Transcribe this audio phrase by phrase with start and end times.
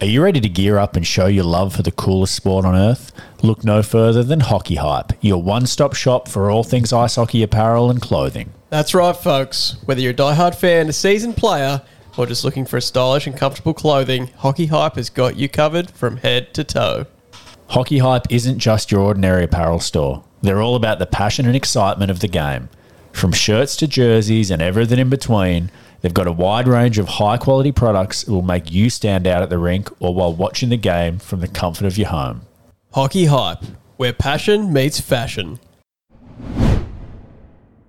[0.00, 2.74] Are you ready to gear up and show your love for the coolest sport on
[2.74, 3.12] earth?
[3.42, 7.44] Look no further than Hockey Hype, your one stop shop for all things ice hockey
[7.44, 8.52] apparel and clothing.
[8.70, 9.76] That's right, folks.
[9.84, 11.80] Whether you're a die-hard fan, a seasoned player,
[12.18, 16.16] or just looking for stylish and comfortable clothing, Hockey Hype has got you covered from
[16.16, 17.06] head to toe.
[17.68, 20.24] Hockey Hype isn't just your ordinary apparel store.
[20.42, 22.68] They're all about the passion and excitement of the game.
[23.14, 25.70] From shirts to jerseys and everything in between,
[26.00, 29.40] they've got a wide range of high quality products that will make you stand out
[29.40, 32.42] at the rink or while watching the game from the comfort of your home.
[32.92, 33.62] Hockey Hype,
[33.96, 35.60] where passion meets fashion.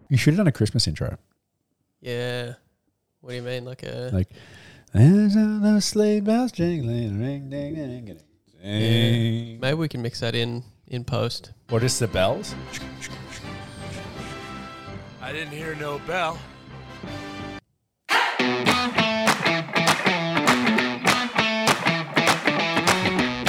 [0.10, 1.18] You should have done a Christmas intro.
[2.02, 2.54] Yeah.
[3.22, 3.66] What do you mean?
[3.66, 4.12] Like a.
[4.14, 4.30] Like,
[4.94, 8.20] there's all those sleigh bells jingling, ring, ding, ding, ding,
[8.62, 9.60] ding.
[9.60, 11.52] Maybe we can mix that in in post.
[11.70, 12.54] What is the bells?
[15.26, 16.38] I didn't hear no bell.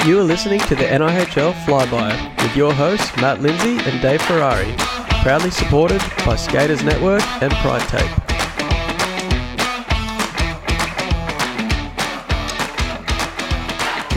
[0.03, 4.73] You are listening to the NIHL Flyby with your hosts Matt Lindsay and Dave Ferrari,
[5.21, 8.17] proudly supported by Skaters Network and Pride Tape.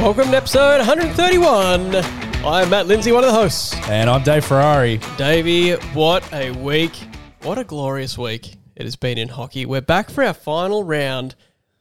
[0.00, 1.94] Welcome to episode 131.
[2.42, 3.74] I'm Matt Lindsay, one of the hosts.
[3.90, 4.98] And I'm Dave Ferrari.
[5.18, 7.09] Davey, what a week.
[7.42, 9.64] What a glorious week it has been in hockey.
[9.66, 11.34] We're back for our final round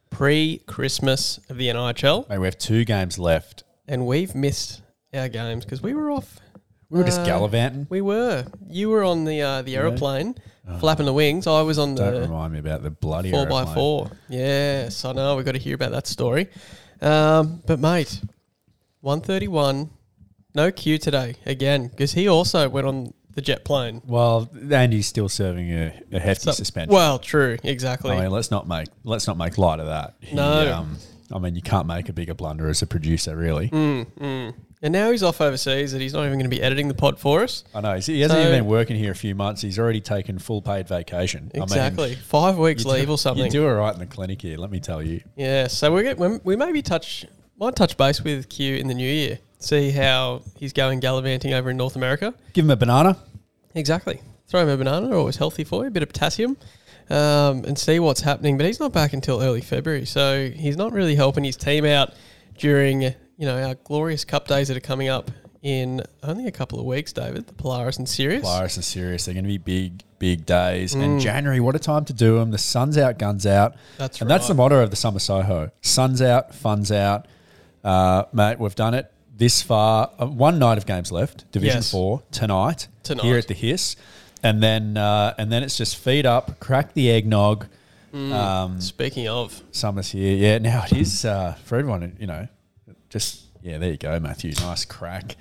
[0.09, 3.63] pre Christmas of the NIHL, Mate, we have two games left.
[3.87, 4.81] and we've missed
[5.13, 6.39] our games because we were off.
[6.89, 7.87] We were just Uh, gallivanting.
[7.89, 8.45] We were.
[8.67, 10.35] You were on the uh, the aeroplane,
[10.79, 11.45] flapping the wings.
[11.45, 13.75] I was on Don't the remind me about the bloody four by aeroplane.
[13.75, 14.11] four.
[14.29, 15.35] Yes, I know.
[15.35, 16.47] We've got to hear about that story.
[17.01, 18.21] Um, but mate,
[19.01, 19.89] one thirty one.
[20.55, 24.01] No Q today again because he also went on the jet plane.
[24.05, 26.93] Well, Andy's still serving a, a hefty So- suspension.
[26.93, 28.11] Well, true, exactly.
[28.11, 30.15] I mean, let's not make let's not make light of that.
[30.19, 30.73] He, No.
[30.73, 30.97] um,
[31.33, 33.69] I mean, you can't make a bigger blunder as a producer, really.
[33.69, 34.53] Mm, mm.
[34.81, 37.19] And now he's off overseas, and he's not even going to be editing the pod
[37.19, 37.65] for us.
[37.75, 37.95] I know.
[37.99, 39.61] He hasn't So- even been working here a few months.
[39.61, 41.51] He's already taken full paid vacation.
[41.53, 43.45] Exactly, I mean, five weeks leave do, or something.
[43.45, 45.21] You do all right in the clinic here, let me tell you.
[45.35, 47.25] Yeah, so we get we we maybe touch
[47.57, 49.39] might touch base with Q in the new year.
[49.61, 52.33] See how he's going gallivanting over in North America.
[52.53, 53.17] Give him a banana.
[53.79, 54.21] Exactly.
[54.47, 55.87] Throw him a banana, always healthy for you.
[55.87, 56.57] A bit of potassium,
[57.09, 58.57] um, and see what's happening.
[58.57, 62.13] But he's not back until early February, so he's not really helping his team out
[62.57, 65.31] during you know our glorious Cup days that are coming up
[65.61, 67.13] in only a couple of weeks.
[67.13, 68.41] David, the Polaris and Sirius.
[68.41, 69.25] Polaris and Sirius.
[69.25, 70.95] They're going to be big, big days.
[70.95, 71.03] Mm.
[71.03, 72.51] And January, what a time to do them.
[72.51, 73.75] The sun's out, guns out.
[73.97, 75.71] That's and that's the motto of the Summer Soho.
[75.81, 77.27] Sun's out, fun's out.
[77.83, 80.11] Uh, mate, we've done it this far.
[80.19, 81.91] Uh, one night of games left, Division Yes.
[81.91, 83.23] 4, tonight, Tonight.
[83.25, 83.95] here at the Hiss.
[84.43, 87.65] And then, uh, and then it's just feed up, crack the eggnog.
[88.13, 88.31] Mm.
[88.31, 90.35] Um, Speaking of, summer's here.
[90.35, 92.47] Yeah, now it is uh, for everyone, you know,
[93.09, 94.53] just, yeah, there you go, Matthew.
[94.61, 95.35] Nice crack.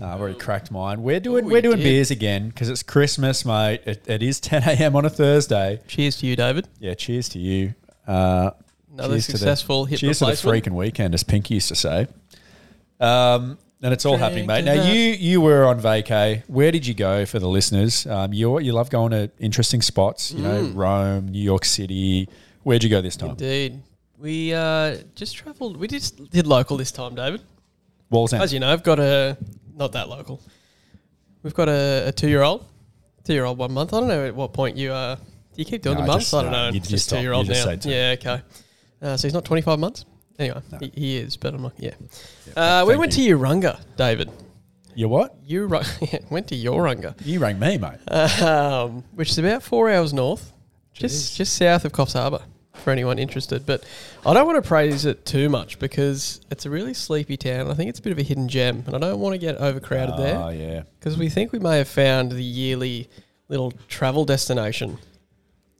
[0.00, 1.02] Uh, I've already cracked mine.
[1.02, 1.84] We're doing Ooh, we're you doing did.
[1.84, 3.80] beers again because it's Christmas, mate.
[3.86, 4.94] It, it is 10 a.m.
[4.94, 5.80] on a Thursday.
[5.88, 6.68] cheers to you, David.
[6.78, 7.74] Yeah, cheers to you.
[8.06, 8.50] Uh,
[8.92, 10.64] Another cheers to the- successful hip cheers to the replacement.
[10.64, 12.06] freaking weekend, as Pinky used to say.
[13.00, 14.64] Um, and it's all happening, mate.
[14.64, 16.42] Now you you were on vacay.
[16.48, 18.06] Where did you go for the listeners?
[18.06, 20.32] Um, you you love going to interesting spots.
[20.32, 20.74] You know, Mm.
[20.74, 22.28] Rome, New York City.
[22.62, 23.30] Where'd you go this time?
[23.30, 23.82] Indeed.
[24.18, 25.76] We uh, just travelled.
[25.76, 27.42] We just did local this time, David.
[28.10, 28.40] Wallsend.
[28.40, 29.36] As you know, I've got a
[29.74, 30.40] not that local.
[31.42, 32.64] We've got a, a two-year-old,
[33.24, 33.92] two-year-old, one month.
[33.92, 35.22] I don't know at what point you uh, do
[35.56, 36.24] you keep doing No, the months?
[36.30, 36.72] just- I don't no, know.
[36.74, 37.18] you just, just stop.
[37.18, 37.72] two-year-old just now.
[37.72, 37.90] say two.
[37.90, 38.42] Yeah, okay.
[39.02, 40.06] Uh, so he's not twenty-five months.
[40.38, 40.78] Anyway, No.
[40.78, 41.72] he, he is, but I'm not.
[41.78, 41.94] Yeah.
[42.56, 44.30] Uh, we went to Urunga, David.
[44.94, 45.46] You what?
[45.46, 48.42] Urunga went to Urunga, You rang me, mate.
[48.42, 50.52] um, which is about four hours north,
[50.92, 52.40] just just south of Coffs Harbour.
[52.84, 53.82] For anyone interested, but
[54.26, 57.70] I don't want to praise it too much because it's a really sleepy town.
[57.70, 59.56] I think it's a bit of a hidden gem, and I don't want to get
[59.56, 60.82] overcrowded there Oh yeah.
[60.98, 63.08] because we think we may have found the yearly
[63.48, 64.98] little travel destination,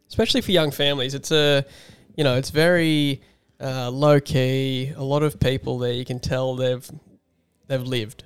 [0.09, 1.13] especially for young families.
[1.15, 1.67] It's a,
[2.17, 3.21] you know, it's very
[3.61, 4.93] uh, low key.
[4.97, 6.89] A lot of people there, you can tell they've
[7.67, 8.25] they've lived.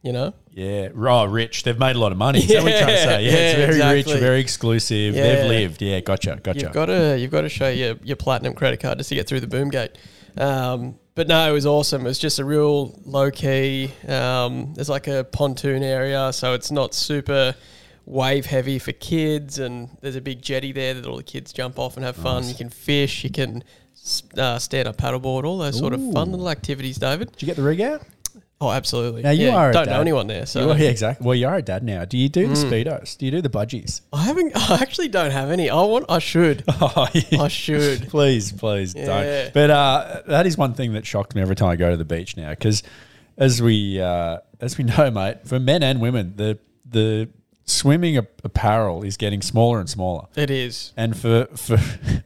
[0.00, 1.64] You know, Yeah, oh, rich.
[1.64, 2.38] They've made a lot of money.
[2.38, 3.24] Is that what you're trying to say?
[3.24, 4.12] Yeah, Yeah, it's very exactly.
[4.14, 5.14] rich, very exclusive.
[5.16, 5.22] Yeah.
[5.22, 5.82] They've lived.
[5.82, 6.60] Yeah, gotcha, gotcha.
[6.60, 9.26] you've got to you've got to show your your platinum credit card just to get
[9.26, 9.98] through the boom gate.
[10.36, 12.02] Um, but no, it was awesome.
[12.02, 13.90] It was just a real low key.
[14.06, 17.56] Um, there's like a pontoon area, so it's not super
[18.06, 19.58] wave heavy for kids.
[19.58, 22.42] And there's a big jetty there that all the kids jump off and have fun.
[22.42, 22.50] Nice.
[22.50, 23.24] You can fish.
[23.24, 23.64] You can
[24.36, 25.44] uh, stand up paddleboard.
[25.44, 27.32] All those sort of fun little activities, David.
[27.32, 28.02] Did you get the rig out?
[28.60, 29.22] Oh, absolutely.
[29.22, 31.24] Now, you Yeah, are a don't know anyone there, so You are- yeah, exactly.
[31.24, 32.04] Well, you are a dad now.
[32.04, 32.68] Do you do the Mm.
[32.84, 33.16] speedos?
[33.16, 34.00] Do you do the budgies?
[34.12, 34.50] I haven't.
[34.70, 35.70] I actually don't have any.
[35.70, 36.06] I want.
[36.08, 36.64] I should.
[36.80, 37.42] Oh, yeah.
[37.42, 38.08] I should.
[38.08, 39.06] please, please Yeah.
[39.06, 39.54] don't.
[39.54, 42.04] But uh, that is one thing that shocked me every time I go to the
[42.04, 42.82] beach now, because
[43.36, 46.58] as we uh, as we know, mate, for men and women, the
[46.90, 47.28] the
[47.68, 50.26] swimming apparel is getting smaller and smaller.
[50.36, 51.78] It is And for for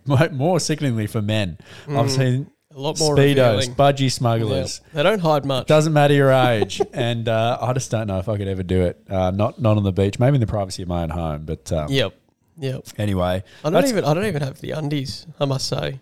[0.32, 1.58] more sickeningly for men,
[1.88, 3.18] I've seen a lot more speedos,
[3.58, 3.74] revealing.
[3.74, 4.08] budgie Yeah.
[4.08, 4.80] smugglers.
[4.94, 5.66] They don't hide much.
[5.66, 8.82] Doesn't matter your age, and uh, I just don't know if I could ever do
[8.82, 9.02] it.
[9.10, 11.44] Uh, not not on the beach, maybe in the privacy of my own home.
[11.44, 12.14] But um, Yep.
[12.58, 12.84] Yep.
[12.98, 14.04] anyway, I don't even.
[14.04, 15.26] I don't even have the undies.
[15.40, 16.00] I must say.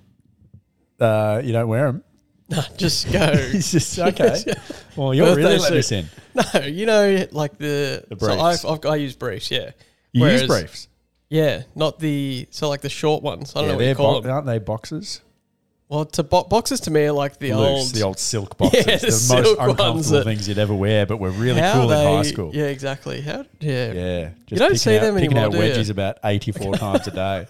[1.01, 2.05] uh, you don't wear them.
[2.57, 3.31] No, just go.
[3.35, 4.43] It's just okay.
[4.97, 6.07] Well, you're Birthday really letting us in.
[6.35, 8.05] no, you know, like the.
[8.09, 8.65] The so briefs.
[8.65, 9.51] I've, I've, I use briefs.
[9.51, 9.71] Yeah.
[10.13, 10.89] You use briefs.
[11.29, 13.53] Yeah, not the so like the short ones.
[13.55, 14.31] I don't Yeah, know what they're you call bo- them.
[14.33, 15.21] aren't they boxes?
[15.89, 17.91] Well, to bo- boxes to me are like the old.
[17.95, 18.85] The old silk boxes.
[18.87, 22.23] Yeah, the, the most uncomfortable things you'd ever wear, but were really cool in high
[22.23, 22.51] school.
[22.53, 23.21] Yeah, exactly.
[23.21, 23.45] How?
[23.61, 23.93] Yeah.
[23.93, 25.73] Yeah, just You don't see out, them picking anymore, out do you?
[25.73, 27.47] wedgies about eighty-four times a day.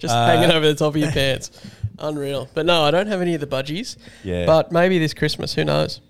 [0.00, 1.50] Just Uh, hanging over the top of your pants.
[1.98, 2.48] Unreal.
[2.54, 3.96] But no, I don't have any of the budgies.
[4.24, 6.00] Yeah, But maybe this Christmas, who knows?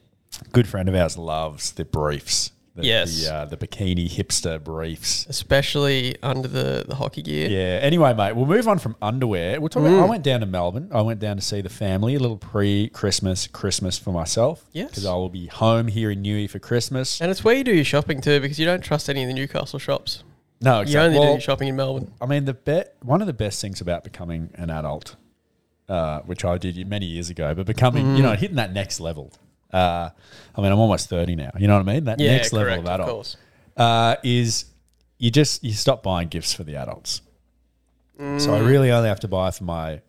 [0.52, 2.52] good friend of ours loves the briefs.
[2.76, 3.24] The, Yes.
[3.24, 5.26] the, uh, the bikini hipster briefs.
[5.28, 7.50] Especially under the, the hockey gear.
[7.50, 7.80] Yeah.
[7.84, 9.60] Anyway, mate, we'll move on from underwear.
[9.60, 9.82] We'll talk.
[9.82, 9.88] Mm.
[9.96, 10.88] About, I went down to Melbourne.
[10.94, 12.14] I went down to see the family.
[12.14, 14.64] A little pre-Christmas Christmas for myself.
[14.72, 14.90] Yes.
[14.90, 17.20] Because I will be home here in Newey for Christmas.
[17.20, 19.34] And it's where you do your shopping too, because you don't trust any of the
[19.34, 20.22] Newcastle shops.
[20.62, 21.06] No, You exactly.
[21.06, 22.12] only do Well, your shopping in Melbourne.
[22.20, 25.16] I mean, the be- one of the best things about becoming an adult,
[25.88, 28.16] uh, which I did many years ago, but becoming, Mm.
[28.18, 29.32] you know, hitting that next level.
[29.72, 30.10] Uh,
[30.54, 31.50] I mean, I'm almost 30 now.
[31.58, 32.04] You know what I mean?
[32.04, 33.36] That Yeah, next level correct, of of adult course.
[33.76, 34.66] uh, is
[35.18, 37.22] you just you stop buying gifts for the adults.
[38.18, 38.54] So Mm.
[38.54, 40.02] I really only have to buy for my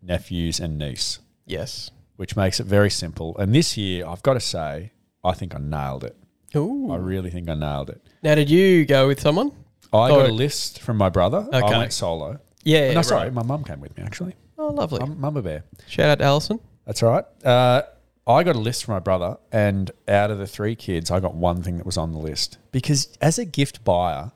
[0.00, 1.90] nephews and niece, Yes.
[2.16, 3.36] which makes it very simple.
[3.36, 6.16] And this year, I've got to say, I think I nailed it.
[6.56, 6.90] Ooh.
[6.90, 8.00] I really think I nailed it.
[8.22, 9.52] Now, did you go with someone?
[9.92, 11.46] I got a list from my brother.
[11.52, 12.40] I went solo.
[12.64, 12.90] Yeah.
[12.90, 13.04] no, right.
[13.04, 14.34] sorry, my mum came with me actually.
[14.58, 14.98] Oh, lovely.
[15.00, 15.64] Mum- Mama Bear.
[15.86, 16.60] Shout out to Alison.
[16.84, 17.24] That's all right.
[17.44, 17.82] Uh,
[18.26, 21.34] I got a list from my brother, and out of the three kids, I got
[21.34, 22.58] one thing that was on the list.
[22.72, 24.32] Because as a gift buyer,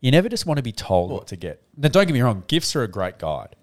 [0.00, 1.62] you never just want to be told what to get.
[1.76, 3.56] Now, don't get me wrong, gifts are a great guide,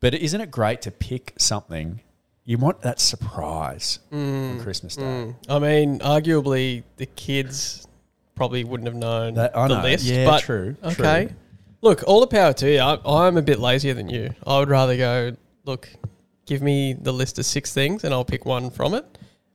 [0.00, 2.00] but isn't it great to pick something?
[2.44, 5.34] You want that surprise on Christmas Day.
[5.48, 7.87] I mean, arguably, the kids
[8.38, 9.82] probably wouldn't have known That- the know.
[9.82, 10.04] list.
[10.04, 11.26] Yeah, but true, Okay.
[11.26, 11.34] true.
[11.82, 12.78] Look, all the power to you.
[12.80, 14.30] I, I'm a bit lazier than you.
[14.46, 15.32] I would rather go,
[15.64, 15.88] look,
[16.46, 19.04] give me the list of six things and I'll pick one from it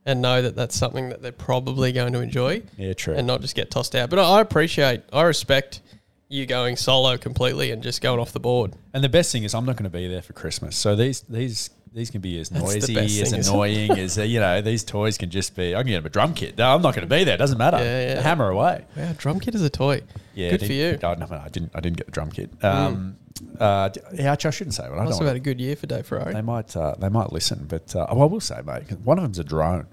[0.06, 3.14] and know that that's something that they're probably going to enjoy Yeah, true.
[3.14, 4.10] and not just get tossed out.
[4.10, 5.80] But I appreciate, I respect
[6.28, 8.72] you going solo completely and just going off the board.
[8.92, 11.20] And the best thing is, I'm not going to be there for Christmas, so these
[11.28, 14.60] these these can be as noisy, as thing, annoying as uh, you know.
[14.60, 15.74] These toys can just be.
[15.74, 16.58] I can get them a drum kit.
[16.58, 17.34] No, I'm not going to be there.
[17.34, 17.78] It doesn't matter.
[17.78, 18.20] Yeah, yeah.
[18.20, 18.84] Hammer away.
[18.96, 20.02] Wow, drum kit is a toy.
[20.34, 20.98] Yeah, Good did- for you.
[21.02, 21.70] Oh, no, no, I didn't.
[21.74, 22.50] I didn't get the drum kit.
[22.64, 23.16] Um,
[23.58, 24.88] uh, yeah, actually, I shouldn't say.
[24.88, 26.32] Well, I must have had a good year for Dave Ferrari.
[26.34, 26.76] they might.
[26.76, 28.90] Uh, they might listen, but uh, well, I will say, mate.
[29.04, 29.86] One of them's a drone.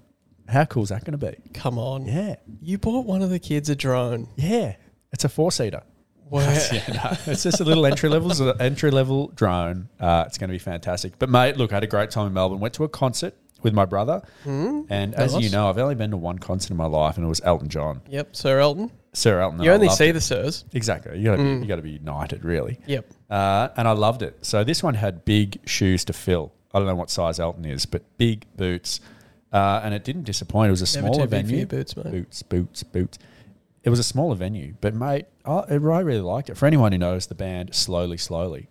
[0.47, 1.37] How cool is that going to be?
[1.53, 2.05] Come on.
[2.05, 4.27] Yeah, You bought one of the kids a drone.
[4.35, 4.75] yeah.
[5.13, 5.81] It's a four seater.
[6.31, 6.39] Wow.
[6.71, 8.31] yeah, no, it's just a little entry level
[8.61, 9.89] entry level drone.
[9.99, 11.19] Uh, it's going to be fantastic.
[11.19, 12.59] But mate, look, I had a great time in Melbourne.
[12.59, 16.17] Went to a concert with my brother, and as you know, I've only been to
[16.17, 18.89] one concert in my life, and it was Elton John, Yep, Sir Elton.
[19.13, 19.61] Sir Elton.
[19.61, 20.13] You only see it.
[20.13, 20.63] the Sirs.
[20.73, 21.19] exactly.
[21.19, 22.79] You got to be you got to be united, really.
[22.87, 23.11] Yep.
[23.29, 24.45] Uh, and I loved it.
[24.45, 26.53] So this one had big shoes to fill.
[26.73, 29.01] I don't know what size Elton is, but big boots.
[29.51, 30.69] Uh, and it didn't disappoint.
[30.69, 31.65] It was a Never smaller too big for venue.
[31.65, 32.05] boots, mate.
[32.11, 33.19] Boots, boots, boots.
[33.83, 36.57] It was a smaller venue, but mate, I, I really liked it.
[36.57, 38.69] For anyone who knows the band Slowly, Slowly,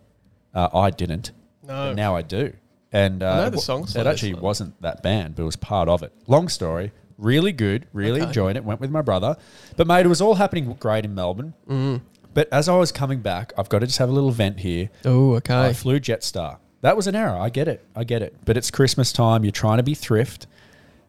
[0.53, 1.31] uh, I didn't.
[1.63, 1.89] No.
[1.89, 2.53] But now I do.
[2.91, 4.41] And uh, I know the it song It actually Slowly.
[4.43, 6.11] wasn't that band, but it was part of it.
[6.27, 6.91] Long story.
[7.17, 7.87] Really good.
[7.93, 8.27] Really Okay.
[8.27, 8.63] enjoyed it.
[8.65, 9.37] Went with my brother.
[9.77, 11.53] But mate, it was all happening great in Melbourne.
[11.69, 12.01] Mm.
[12.33, 14.89] But as I was coming back, I've got to just have a little vent here.
[15.05, 15.53] Oh, okay.
[15.53, 16.57] I flew Jetstar.
[16.81, 17.37] That was an error.
[17.37, 17.85] I get it.
[17.95, 18.35] I get it.
[18.45, 19.43] But it's Christmas time.
[19.43, 20.47] You're trying to be thrift.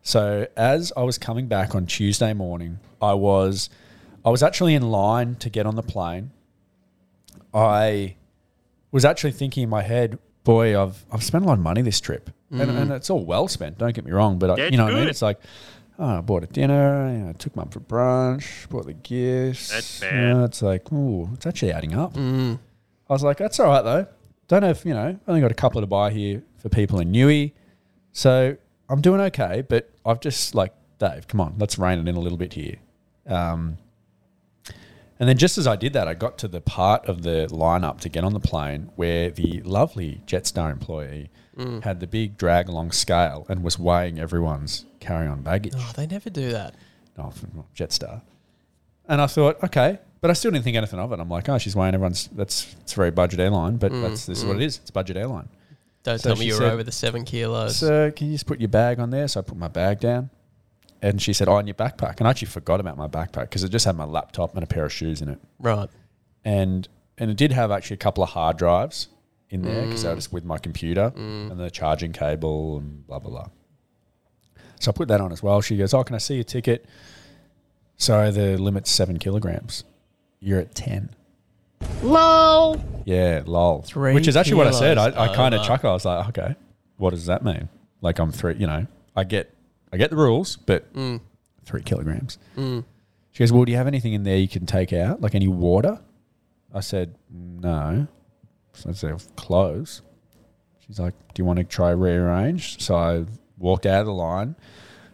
[0.03, 3.71] So as I was coming back on Tuesday morning, I was
[4.25, 6.31] I was actually in line to get on the plane.
[7.55, 8.17] I
[8.91, 12.01] was actually thinking in my head, boy, I've I've spent a lot of money this
[12.01, 13.79] trip, and, and it's all well spent.
[13.79, 15.09] Don't get me wrong, but I, you know what I mean.
[15.09, 15.41] It's like.
[15.99, 17.13] Oh, I bought a dinner.
[17.13, 18.67] You know, took mum for brunch.
[18.71, 19.69] Bought the gifts.
[19.71, 20.33] That's You bad.
[20.33, 22.15] know, it's like, ooh, it's actually adding up.
[22.15, 22.59] Mm.
[23.09, 24.07] I was like, that's all right though.
[24.49, 27.13] Don't know if you know, only got a couple to buy here for people in
[27.13, 27.53] Newey.
[28.13, 28.57] So
[28.89, 32.21] I'm doing okay, but I've just like, Dave, come on, let's rein it in a
[32.21, 32.77] little bit here.
[33.27, 33.77] Um,
[35.23, 38.01] and then just as I did that, I got to the part of the lineup
[38.01, 41.85] to get on the plane where the lovely Jetstar employee Mm.
[41.85, 45.75] had the big drag along scale and was weighing everyone's carry on baggage.
[45.77, 46.75] Oh, they never do that.
[47.19, 47.31] Oh,
[47.77, 48.23] Jetstar.
[49.07, 51.21] And I thought, okay, but I still didn't think anything of it.
[51.21, 52.29] I'm like, oh, she's weighing everyone's.
[52.33, 54.79] That's it's a very budget airline, but that's this is what it is.
[54.79, 55.49] It's budget airline.
[56.05, 57.77] Don't So tell me you were said- over the seven kilos.
[57.77, 59.29] So can you just put your bag on there?
[59.29, 60.31] So I put my bag down.
[61.03, 62.19] And she said, oh, and your backpack.
[62.19, 64.67] And I actually forgot about my backpack because it just had my laptop and a
[64.69, 65.39] pair of shoes in it.
[65.59, 65.89] right.
[66.45, 69.09] And and it did have actually a couple of hard drives
[69.51, 70.17] in there because I Mm.
[70.17, 73.47] was with my computer and the charging cable and blah, blah, blah.
[74.81, 75.61] So I put that on as well.
[75.61, 76.87] She goes, oh, can I see your ticket?
[77.97, 79.85] So the limit's seven kilograms.
[80.41, 81.11] You're at 10.
[82.03, 82.83] Lol.
[83.05, 83.83] Yeah, lol.
[83.83, 84.99] Three Which is actually what I said.
[84.99, 85.69] I, I kind of over.
[85.69, 85.91] chuckled.
[85.91, 86.57] I was like, okay,
[86.97, 87.69] what does that mean?
[88.01, 89.53] Like I'm three, you know, I get,
[89.93, 91.21] I get the rules, but Mm.
[91.65, 92.39] three kilograms.
[92.57, 95.49] She goes, well, do you have anything in there you can take out, like any
[95.49, 96.01] water?
[96.75, 98.07] I said, no.
[98.75, 100.03] So I said, clothes.
[100.87, 102.81] She's like, do you want to try rearrange?
[102.83, 103.25] So I
[103.59, 104.57] walked out of the line.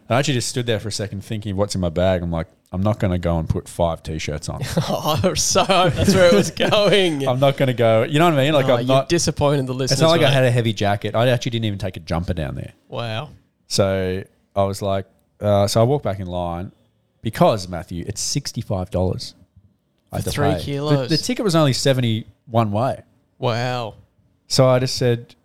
[0.09, 2.23] I actually just stood there for a second thinking, what's in my bag?
[2.23, 4.61] I'm like, I'm not going to go and put five t-shirts on.
[4.89, 7.27] Oh, so that's where it was going.
[7.27, 8.03] I'm not going to go.
[8.03, 8.53] You know what I mean?
[8.53, 9.09] Like Oh, I'm you're not.
[9.09, 9.93] disappointed the listeners.
[9.93, 11.15] It's not like I had a heavy jacket.
[11.15, 12.73] I actually didn't even take a jumper down there.
[12.87, 13.29] Wow.
[13.67, 14.23] So
[14.55, 15.05] I was like,
[15.39, 16.71] uh, so I walked back in line
[17.21, 19.35] because Matthew, it's sixty five dollars.
[20.11, 21.07] For three kilos.
[21.09, 23.03] The, the ticket was only seventy one way.
[23.37, 23.95] Wow.
[24.47, 25.35] So I just said,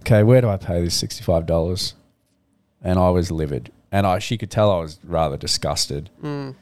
[0.00, 1.94] okay, where do I pay this sixty five dollars?
[2.82, 6.10] And I was livid, and I she could tell I was rather disgusted.
[6.22, 6.54] Mm.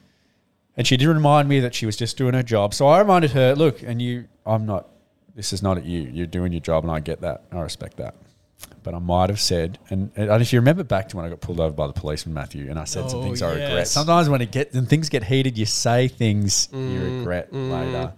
[0.75, 2.73] And she did remind me that she was just doing her job.
[2.73, 4.87] So I reminded her, look, and you, I'm not.
[5.35, 6.01] This is not at you.
[6.01, 7.43] You're doing your job, and I get that.
[7.51, 8.15] I respect that.
[8.83, 11.41] But I might have said, and, and if you remember back to when I got
[11.41, 13.87] pulled over by the policeman, Matthew, and I said some Oh, things I regret.
[13.87, 18.13] Sometimes when it get when things get heated, you say things you Mm, regret later.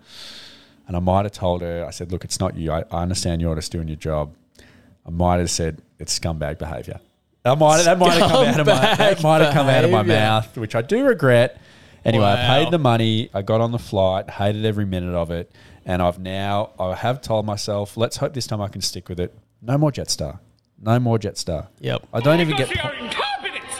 [0.87, 2.71] And I might have told her, I said, look, it's not you.
[2.71, 4.33] I, I understand you're just doing your job.
[5.05, 6.99] I might have said it's scumbag behaviour.
[7.45, 9.89] I might that might have come out of my that might have come out of
[9.91, 11.59] my mouth, which I do regret.
[12.03, 13.29] Anyway, I paid the money.
[13.33, 15.49] I got on the flight, hated every minute of it,
[15.85, 19.19] and I've now I have told myself, let's hope this time I can stick with
[19.19, 19.33] it.
[19.61, 20.39] No more Jetstar.
[20.81, 21.67] No more Jetstar.
[21.79, 22.07] Yep.
[22.13, 22.91] I don't even get po-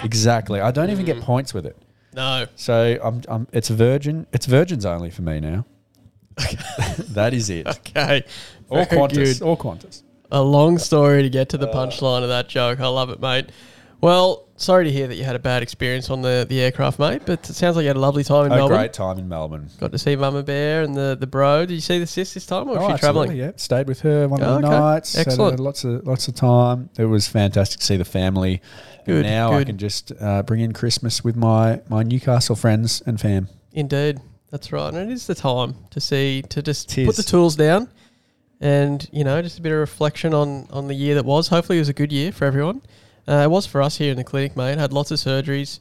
[0.03, 0.59] exactly.
[0.59, 1.13] I don't even Mm.
[1.13, 1.77] get points with it.
[2.13, 2.47] No.
[2.55, 4.25] So I'm, I'm it's Virgin.
[4.33, 5.65] It's Virgins only for me now.
[7.09, 7.67] that is it.
[7.67, 8.23] Okay.
[8.69, 9.39] Or Very Qantas.
[9.39, 9.41] good.
[9.45, 10.03] Or Qantas.
[10.31, 12.79] A long story to get to the punchline of that joke.
[12.79, 13.49] I love it, mate.
[13.99, 17.23] Well, sorry to hear that you had a bad experience on the, the aircraft, mate,
[17.25, 18.77] but it sounds like you had a lovely time in A Melbourne.
[18.77, 19.69] great time in Melbourne.
[19.79, 21.65] Got to see Mama Bear and the, the bro.
[21.65, 23.35] Did you see the sis this time, or was Oh, she travelling?
[23.35, 24.77] Yeah, stayed with her one Oh, of the okay.
[24.79, 25.15] nights.
[25.15, 25.59] had, Excellent.
[25.59, 26.89] uh, lots of lots of time.
[26.97, 28.61] It was fantastic to see the family.
[28.99, 29.67] And Good, now I good.
[29.67, 33.47] can just uh, bring in Christmas with my my Newcastle friends and fam.
[33.73, 34.19] Indeed,
[34.51, 34.93] that's right.
[34.93, 37.07] And it is the time to see to just Tis.
[37.07, 37.89] put the tools down,
[38.61, 41.47] and you know, just a bit of reflection on on the year that was.
[41.47, 42.81] Hopefully, it was a good year for everyone.
[43.27, 44.77] Uh, it was for us here in the clinic, mate.
[44.77, 45.79] Had lots of surgeries,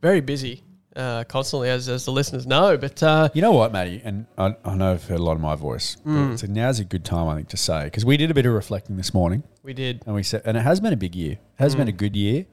[0.00, 0.62] very busy,
[0.94, 2.76] uh, constantly, as as the listeners know.
[2.76, 4.00] But uh, You know what, Matty?
[4.04, 5.96] And I, I know I've heard a lot of my voice.
[6.06, 6.30] Mm.
[6.30, 8.46] But so now's a good time, I think, to say because we did a bit
[8.46, 10.02] of reflecting this morning, we did.
[10.06, 11.32] and we said, and it has been a big year.
[11.32, 11.78] It has Mm.
[11.78, 12.46] been a good year.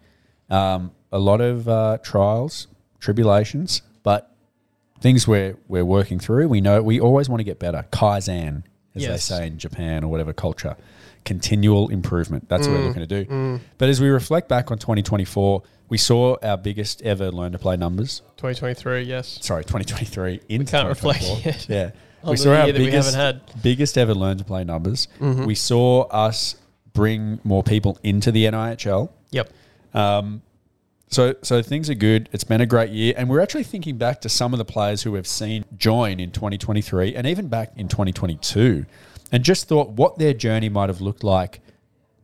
[0.50, 2.68] Um, a lot of uh, trials,
[3.00, 4.32] tribulations, but
[5.02, 6.48] things we're we're working through.
[6.48, 7.86] We know we always want to get better.
[7.92, 8.64] Kaizen,
[8.96, 10.76] as they say in Japan or whatever culture,
[11.26, 12.48] continual improvement.
[12.50, 12.72] That's Mm.
[12.72, 13.60] what we're looking to do.
[13.78, 17.76] But as we reflect back on 2024, we saw our biggest ever learn to play
[17.78, 18.22] numbers.
[18.38, 19.38] 2023, yes.
[19.42, 21.52] Sorry, 2023 in can't reflect 2024.
[21.52, 21.92] yet Yeah,
[22.30, 23.42] on the year that we haven't had.
[23.62, 25.08] biggest ever learn to play numbers.
[25.20, 25.46] Mm-hmm.
[25.46, 26.56] We saw us
[26.94, 29.10] bring more people into the NIHL.
[29.32, 29.50] Yep.
[29.94, 30.42] Um,
[31.10, 32.30] so, so things are good.
[32.32, 35.04] It's been a great year, and we're actually thinking back to some of the players
[35.04, 38.86] who we've seen join in 2023 and even back in 2022,
[39.32, 41.62] and just thought what their journey might have looked like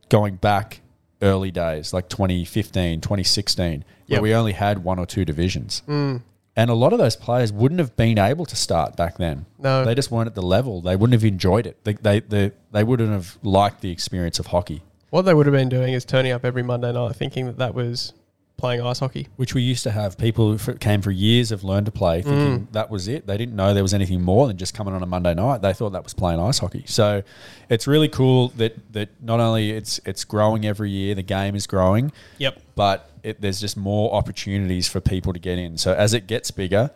[0.08, 0.80] going back
[1.22, 4.22] early days, like 2015, 2016, where Yep.
[4.22, 5.82] we only had one or two divisions.
[5.88, 6.22] Mm.
[6.56, 9.46] And a lot of those players wouldn't have been able to start back then.
[9.58, 9.84] No.
[9.84, 10.80] They just weren't at the level.
[10.80, 11.76] They wouldn't have enjoyed it.
[11.84, 14.82] They, they, they, they wouldn't have liked the experience of hockey.
[15.10, 17.74] What they would have been doing is turning up every Monday night thinking that that
[17.74, 18.12] was
[18.58, 19.28] playing ice hockey.
[19.36, 22.68] which we used to have people who came for years have learned to play thinking
[22.72, 23.26] that was it.
[23.26, 25.62] They didn't know there was anything more than just coming on a Monday night.
[25.62, 26.82] They thought that was playing ice hockey.
[26.86, 27.22] So
[27.70, 31.66] it's really cool that that not only it's it's growing every year, the game is
[31.66, 32.60] growing, Yep.
[32.74, 35.78] but it, there's just more opportunities for people to get in.
[35.78, 36.90] So as it gets bigger,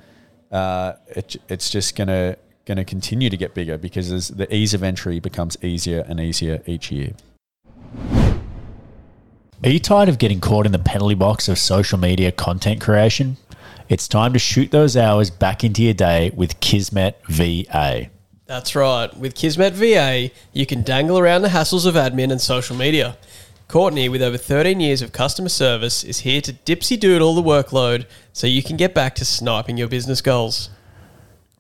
[0.50, 5.20] uh, it, it's just gonna gonna continue to get bigger because the ease of entry
[5.20, 7.12] becomes easier and easier each year.
[9.64, 13.36] Are you tired of getting caught in the penalty box of social media content creation?
[13.88, 18.10] It's time to shoot those hours back into your day with Kismet VA.
[18.46, 19.16] That's right.
[19.16, 23.16] With Kismet VA, you can dangle around the hassles of admin and social media.
[23.68, 28.06] Courtney, with over 13 years of customer service, is here to dipsy doodle the workload
[28.32, 30.70] so you can get back to sniping your business goals.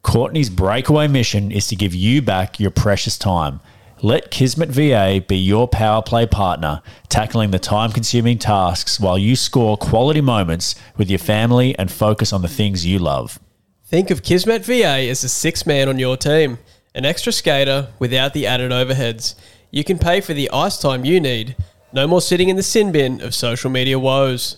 [0.02, 3.60] Courtney's breakaway mission is to give you back your precious time.
[4.04, 9.36] Let Kismet VA be your power play partner, tackling the time consuming tasks while you
[9.36, 13.38] score quality moments with your family and focus on the things you love.
[13.84, 16.58] Think of Kismet VA as the sixth man on your team,
[16.96, 19.36] an extra skater without the added overheads.
[19.70, 21.54] You can pay for the ice time you need.
[21.92, 24.56] No more sitting in the sin bin of social media woes.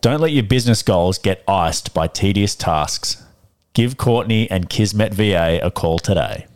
[0.00, 3.20] Don't let your business goals get iced by tedious tasks.
[3.72, 6.46] Give Courtney and Kismet VA a call today.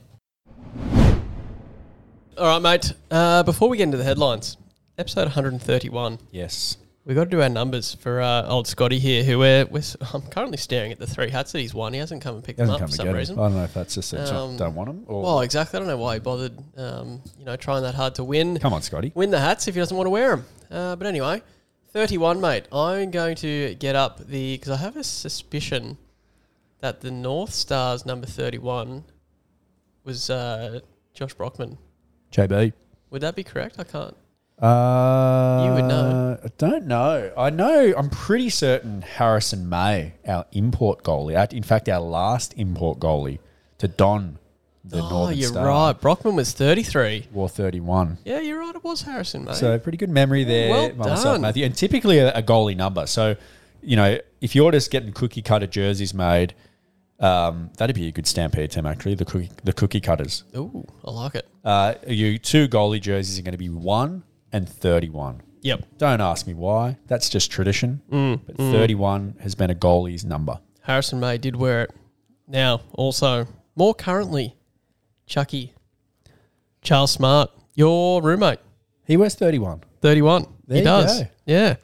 [2.38, 2.92] All right, mate.
[3.10, 4.56] Uh, before we get into the headlines,
[4.96, 6.18] episode 131.
[6.30, 6.76] Yes.
[7.04, 9.82] We've got to do our numbers for uh, old Scotty here, who we're, we're,
[10.14, 11.92] I'm currently staring at the three hats that he's won.
[11.92, 13.38] He hasn't come and picked them up come for some reason.
[13.38, 15.76] I don't know if that's just that Um, don't want them or Well, exactly.
[15.76, 18.58] I don't know why he bothered, um, you know, trying that hard to win.
[18.58, 19.12] come on, Scotty.
[19.14, 20.44] win the hats if he doesn't want to wear them.
[20.70, 21.42] Uh, but anyway,
[21.92, 22.66] 31, mate.
[22.72, 25.98] I'm going to get up the because I have a suspicion
[26.80, 29.04] that the North Stars number 31
[30.04, 30.80] was uh,
[31.12, 31.76] Josh Brockman.
[32.32, 32.72] JB.
[33.10, 33.76] Would that be correct?
[33.78, 34.16] I can't.
[34.60, 36.38] Uh, You would know.
[36.44, 37.32] I don't know.
[37.36, 37.94] I know.
[37.96, 43.38] I'm pretty certain Harrison May, our import goalie, in fact, our last import goalie
[43.78, 44.38] to don
[44.84, 46.00] the oh, Northern you're Star, right.
[46.00, 47.28] Brockman was 33.
[47.32, 48.18] wore 31.
[48.24, 48.74] Yeah, you're right.
[48.74, 49.56] It was Harrison, mate.
[49.56, 51.40] So pretty good memory there, Well myself, done.
[51.42, 51.64] Matthew.
[51.64, 53.06] And typically a, a goalie number.
[53.06, 53.36] So,
[53.82, 56.54] you know, if you're just getting cookie cutter jerseys made,
[57.20, 59.14] um, that'd be a good stampede team actually.
[59.14, 60.44] The cookie, the cookie cutters.
[60.56, 61.48] Ooh, I like it.
[61.64, 64.22] Uh, you two goalie jerseys are going to be one
[64.52, 65.42] and 31.
[65.62, 65.84] Yep.
[65.98, 66.96] Don't ask me why.
[67.06, 68.00] That's just tradition.
[68.10, 70.58] Mm, but 31 has been a goalie's number.
[70.82, 71.90] Harrison May did wear it.
[72.48, 73.46] Now, also,
[73.76, 74.56] more currently,
[75.26, 75.74] Chucky,
[76.82, 78.58] Charles Smart, your roommate.
[79.06, 79.82] He wears 31.
[80.00, 80.46] 31.
[80.66, 81.20] There he you does.
[81.22, 81.28] go.
[81.44, 81.76] Yeah.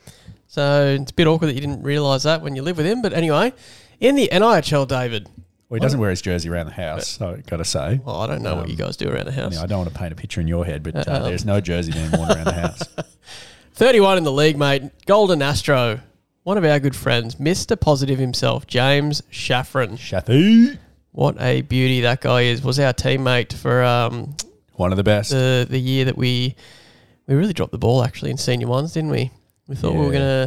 [0.47, 3.03] So it's a bit awkward that you didn't realise that when you live with him.
[3.03, 3.53] But anyway,
[4.01, 5.29] in the NIHL, David.
[5.69, 8.01] Well, he doesn't wear his jersey around the house, so got to say.
[8.05, 9.59] Well, I don't know what you guys do around the house.
[9.59, 11.25] I don't want to paint a picture in your head, but uh, Uh-oh.
[11.25, 12.83] there's no jersey being worn around the house.
[13.75, 14.85] 31 in the league, mate.
[15.07, 16.01] Golden Astro.
[16.45, 17.79] One of our good friends, Mr.
[17.79, 19.97] Positive himself, James Shaffron.
[19.97, 20.79] Shathy.
[21.11, 22.63] What a beauty that guy is.
[22.63, 24.37] Was our teammate for um,
[24.75, 25.31] One of the best.
[25.31, 26.55] the the year that we
[27.27, 29.33] we really dropped the ball actually in senior ones, didn't we?
[29.67, 30.47] We thought we were Yeah.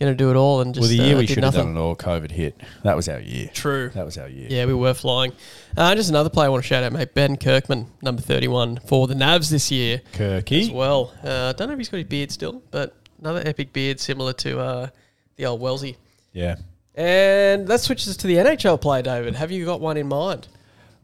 [0.00, 1.76] Gonna gonna do it all and just well, the year uh, we should have done
[1.76, 2.58] it all, COVID hit.
[2.84, 3.50] That was our year.
[3.52, 3.90] True.
[3.90, 4.46] That was our year.
[4.50, 5.32] Yeah, we were flying.
[5.76, 7.12] Uh, just another player I want to shout out, mate.
[7.12, 11.12] Ben Kirkman, number 31 for the Navs this year Kirky as well.
[11.22, 14.58] Uh, don't know if he's got his beard still, but another epic beard similar to
[14.58, 14.88] uh,
[15.36, 15.98] the old Wellesley.
[16.32, 16.56] Yeah.
[16.94, 19.34] And that switches to the NHL player, David.
[19.34, 20.48] Have you got one in mind?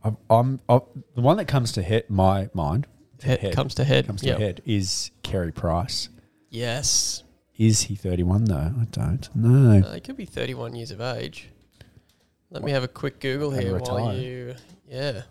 [0.03, 0.81] I'm, I'm, i
[1.15, 2.87] the one that comes to hit my mind
[3.19, 4.07] to Head, comes to head.
[4.07, 4.39] comes to Yep.
[4.39, 6.09] head is Carey Price.
[6.49, 7.23] Yes.
[7.59, 8.75] Is he 31 though?
[8.79, 9.87] I don't know.
[9.87, 11.49] Uh, he could be 31 years of age.
[12.51, 14.55] Let me have a quick Google here while you.
[14.89, 15.23] Yeah.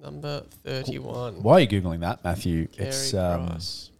[0.00, 1.42] Number 31.
[1.42, 2.66] Why are you googling that, Matthew?
[2.66, 3.90] Carey it's um, Price.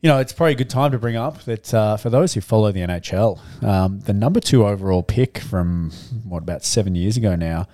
[0.00, 2.40] you know it's probably a good time to bring up that uh, for those who
[2.40, 5.90] follow the NHL, um, the number two overall pick from
[6.24, 7.68] what about seven years ago now,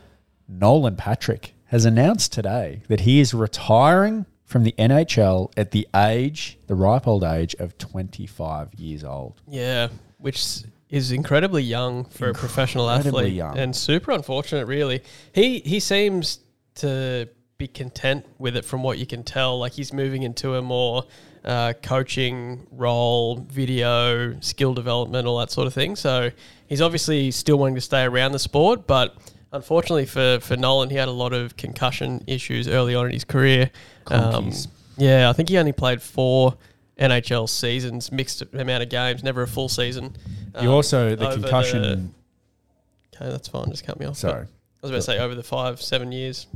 [0.49, 6.59] Nolan Patrick has announced today that he is retiring from the NHL at the age,
[6.69, 9.43] the ripe old age of 25 years old.
[9.49, 13.59] Yeah, which is incredibly young for a professional athlete young.
[13.59, 14.67] and super unfortunate.
[14.67, 16.39] Really, he he seems
[16.77, 17.29] to
[17.59, 19.59] be content with it from what you can tell.
[19.59, 21.05] Like he's moving into a more
[21.45, 25.97] uh, coaching role, video, skill development, all that sort of thing.
[25.97, 26.31] So
[26.69, 29.17] he's obviously still wanting to stay around the sport, but.
[29.57, 33.25] Unfortunately for, for Nolan, he had a lot of concussion issues early on in his
[33.25, 33.71] career.
[34.09, 34.53] Um,
[34.97, 36.57] yeah, I think he only played four
[36.99, 40.17] NHL seasons, mixed amount of games, never a full season.
[40.61, 41.83] You Um, also the concussion.
[41.83, 43.69] the- okay, that's fine.
[43.71, 44.17] Just cut me off.
[44.17, 44.49] sorry, But I
[44.83, 46.47] was about to say over the five, seven years,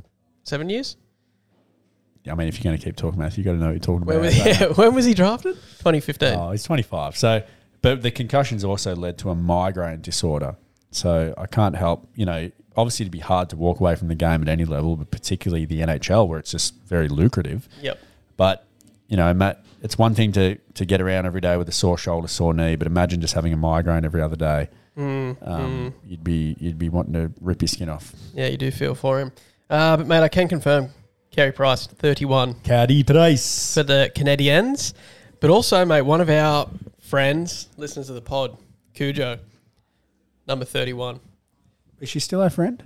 [0.44, 0.96] seven years.
[2.30, 3.78] I mean if you're going to keep talking, Matthew, you got to know what you're
[3.80, 4.26] talking When about.
[4.26, 5.54] was, yeah, when was he drafted?
[5.78, 6.34] 2015.
[6.34, 7.16] Oh, he's 25.
[7.16, 7.42] So,
[7.82, 10.56] but the concussions also led to a migraine disorder.
[10.90, 14.14] So I can't help, you know, obviously it'd be hard to walk away from the
[14.14, 17.68] game at any level, but particularly the NHL where it's just very lucrative.
[17.82, 17.98] Yep.
[18.36, 18.64] But,
[19.08, 21.98] you know, Matt, it's one thing to, to get around every day with a sore
[21.98, 24.68] shoulder, sore knee, but imagine just having a migraine every other day.
[24.96, 28.12] Mm, Um, You'd be you'd be wanting to rip your skin off.
[28.34, 29.32] Yeah, you do feel for him.
[29.70, 30.88] Uh, but mate, I can confirm,
[31.30, 33.72] Carey Price, 31 Caddy Price.
[33.74, 34.92] for the Canadiens,
[35.38, 36.68] but also, mate, one of our
[37.00, 38.58] friends, listeners of the pod,
[38.94, 39.38] Cujo,
[40.46, 41.20] number 31.
[42.00, 42.82] Is she still our friend?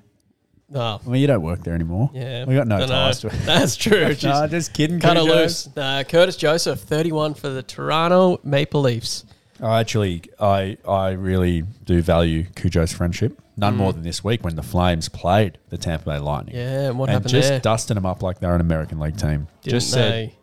[0.69, 1.01] No.
[1.05, 2.11] Well, you don't work there anymore.
[2.15, 2.45] Yeah.
[2.47, 3.33] we got no ties to it.
[3.45, 4.01] That's true.
[4.09, 4.99] no, Just just kidding.
[4.99, 5.69] cut her loose.
[5.77, 9.25] Nah, Curtis Joseph, 31 for the Toronto Maple Leafs.
[9.63, 13.41] I actually, I I really do value Cujo's friendship.
[13.57, 16.57] None more than this week when the Flames played the Tampa Bay Lightning.
[16.57, 16.59] Mm.
[16.59, 17.61] Yeah, and what and happened just there?
[17.61, 19.47] dusting them up like they're an American League team.
[19.63, 20.35] Didn't just said, they?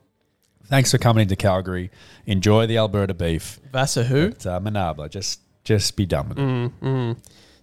[0.67, 1.91] thanks for coming into Calgary.
[2.25, 3.59] Enjoy the Alberta beef.
[3.73, 4.29] Vasa who?
[4.29, 6.41] But, uh, Manabla, just just be done with it.
[6.41, 7.17] Mm, mm.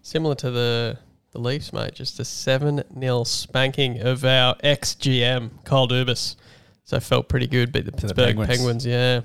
[0.09, 0.99] Similar to the
[1.33, 1.95] the Leafs, mate.
[1.95, 6.37] Just a 7 0 spanking of our ex GM, Kyle Dubas.
[6.85, 7.73] So felt pretty good.
[7.73, 8.49] Beat the the Pittsburgh Penguins.
[8.49, 8.87] Penguins.
[8.87, 9.21] yeah.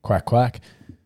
[0.00, 0.60] Quack quack.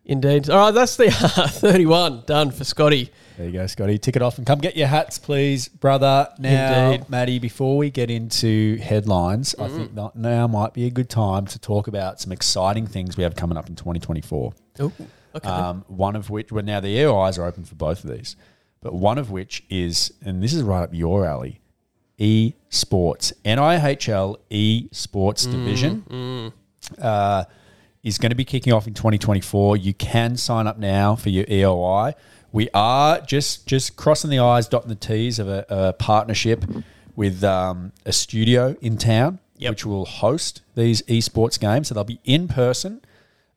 [0.05, 0.49] Indeed.
[0.49, 3.09] All right, that's the 31 done for Scotty.
[3.37, 3.97] There you go, Scotty.
[3.97, 6.29] Tick it off and come get your hats, please, brother.
[6.39, 7.09] Now, Indeed.
[7.09, 9.75] Maddie, before we get into headlines, I Mm-hmm.
[9.77, 13.23] think that now might be a good time to talk about some exciting things we
[13.23, 14.53] have coming up in 2024.
[14.79, 14.91] Oh,
[15.35, 15.49] okay.
[15.49, 18.35] Um, one of which, well, now the EOIs are open for both of these,
[18.83, 21.59] but one of which is, and this is right up your alley,
[22.19, 26.51] esports, NIHL esports division.
[27.01, 27.45] Uh,
[28.03, 29.77] is going to be kicking off in 2024.
[29.77, 32.13] You can sign up now for your EOI.
[32.51, 36.65] We are just just crossing the I's, dotting the T's of a, a partnership
[37.15, 39.69] with um, a studio in town, Yep.
[39.71, 41.87] which will host these esports games.
[41.87, 43.01] So they'll be in person,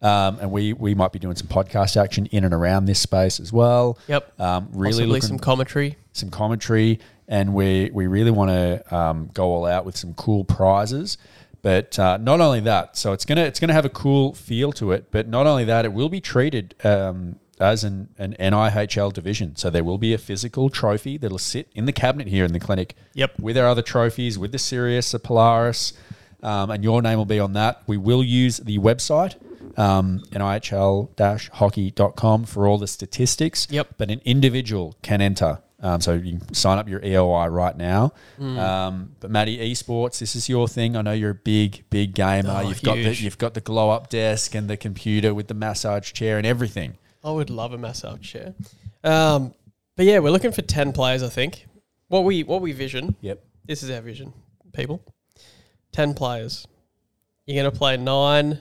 [0.02, 3.40] um, and we we might be doing some podcast action in and around this space
[3.40, 3.98] as well.
[4.08, 4.40] Yep.
[4.40, 5.96] Um, really Possibly looking some commentary.
[6.12, 10.44] some commentary, and we we really want to um, go all out with some cool
[10.44, 11.18] prizes.
[11.62, 14.92] But uh, not only that, so it's gonna it's gonna have a cool feel to
[14.92, 15.10] it.
[15.10, 19.56] But not only that, it will be treated um, as an, an NIHL division.
[19.56, 22.60] So there will be a physical trophy that'll sit in the cabinet here in the
[22.60, 22.94] clinic.
[23.14, 23.40] Yep.
[23.40, 25.94] With our other trophies, with the Sirius, the Polaris,
[26.42, 27.82] um, and your name will be on that.
[27.86, 29.34] We will use the website,
[29.76, 33.66] um, nihl-hockey.com for all the statistics.
[33.70, 33.94] Yep.
[33.98, 35.60] But an individual can enter.
[35.78, 38.14] Um, so you can sign up your EOI right now.
[38.38, 38.58] Hmm.
[38.58, 40.96] Um, but Maddie, esports, this is your thing.
[40.96, 42.60] I know you're a big, big gamer.
[42.62, 45.54] Oh, you've got the you've got the glow up desk and the computer with the
[45.54, 46.96] massage chair and everything.
[47.22, 48.54] I would love a massage chair.
[49.04, 49.52] Um,
[49.96, 51.66] but yeah, we're looking for 10 players, I think.
[52.08, 53.44] What we what we vision, Yep.
[53.66, 54.32] this is our vision,
[54.72, 55.02] people.
[55.92, 56.66] 10 players.
[57.46, 58.58] You're going to play nine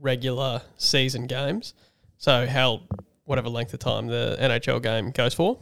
[0.00, 1.74] regular season games.
[2.18, 2.82] So, how,
[3.24, 5.58] whatever length of time the NHL game goes for.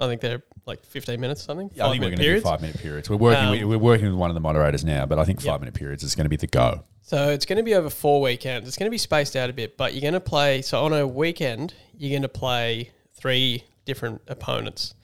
[0.00, 1.70] I think they're like 15 minutes or something.
[1.74, 3.10] Yeah, I think we're going to do five minute periods.
[3.10, 3.44] We're working.
[3.44, 5.60] Um, with, we're working with one of the moderators now, but I think five Yep.
[5.60, 6.84] minute periods is going to be the go.
[7.02, 8.68] So it's going to be over four weekends.
[8.68, 10.62] It's going to be spaced out a bit, but you're going to play.
[10.62, 14.94] So on a weekend, you're going to play three different opponents.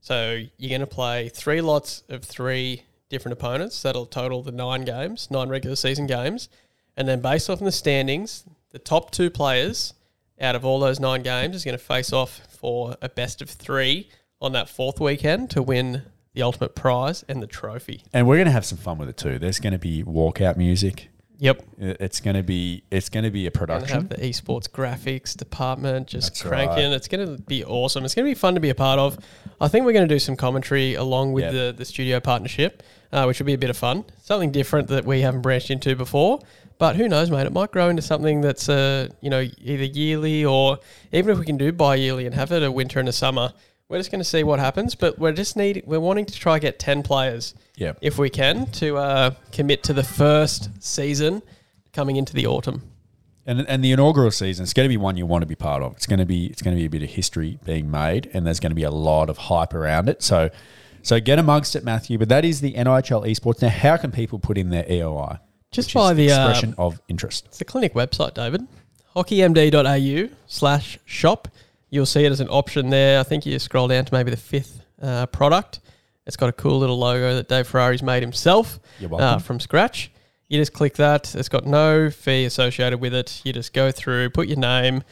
[0.00, 3.80] So you're going to play three lots of three different opponents.
[3.82, 6.48] That'll total the nine games, nine regular season games,
[6.96, 9.94] and then based off in the standings, the top two players
[10.40, 13.48] out of all those nine games is going to face off for a best of
[13.48, 14.08] three
[14.40, 16.02] on that fourth weekend to win
[16.34, 18.02] the ultimate prize and the trophy.
[18.12, 19.38] And we're going to have some fun with it too.
[19.38, 21.08] There's going to be walkout music.
[21.38, 21.64] Yep.
[21.78, 23.88] It's going to be it's going to be a production.
[24.02, 26.84] have the esports graphics department just That's cranking.
[26.90, 26.92] right.
[26.94, 28.04] It's going to be awesome.
[28.04, 29.18] It's going to be fun to be a part of.
[29.60, 31.52] I think we're going to do some commentary along with Yep.
[31.52, 34.04] the, the studio partnership, uh, which will be a bit of fun.
[34.22, 36.40] Something different that we haven't branched into before.
[36.84, 37.46] But who knows, mate?
[37.46, 40.78] It might grow into something that's, uh, you know, either yearly or
[41.12, 43.54] even if we can do bi-yearly and have it a winter and a summer.
[43.88, 44.94] We're just going to see what happens.
[44.94, 47.94] But we're just need we're wanting to try and get ten players yeah.
[48.02, 51.40] if we can to uh, commit to the first season
[51.94, 52.82] coming into the autumn.
[53.46, 55.82] And, and the inaugural season, it's going to be one you want to be part
[55.82, 55.92] of.
[55.92, 58.46] It's going to be it's going to be a bit of history being made, and
[58.46, 60.22] there's going to be a lot of hype around it.
[60.22, 60.50] So,
[61.00, 62.18] so get amongst it, Matthew.
[62.18, 63.62] But that is the NIHL esports.
[63.62, 65.40] Now, how can people put in their EOI?
[65.74, 67.46] Just by the, uh, expression of interest.
[67.46, 68.66] It's the clinic website, David.
[69.16, 71.48] hockeymd.au slash shop.
[71.90, 73.20] You'll see it as an option there.
[73.20, 75.80] I think you scroll down to maybe the fifth uh, product.
[76.26, 78.80] It's got a cool little logo that Dave Ferrari's made himself
[79.20, 80.10] uh, from scratch.
[80.48, 81.34] You just click that.
[81.34, 83.40] It's got no fee associated with it.
[83.44, 85.02] You just go through, put your name,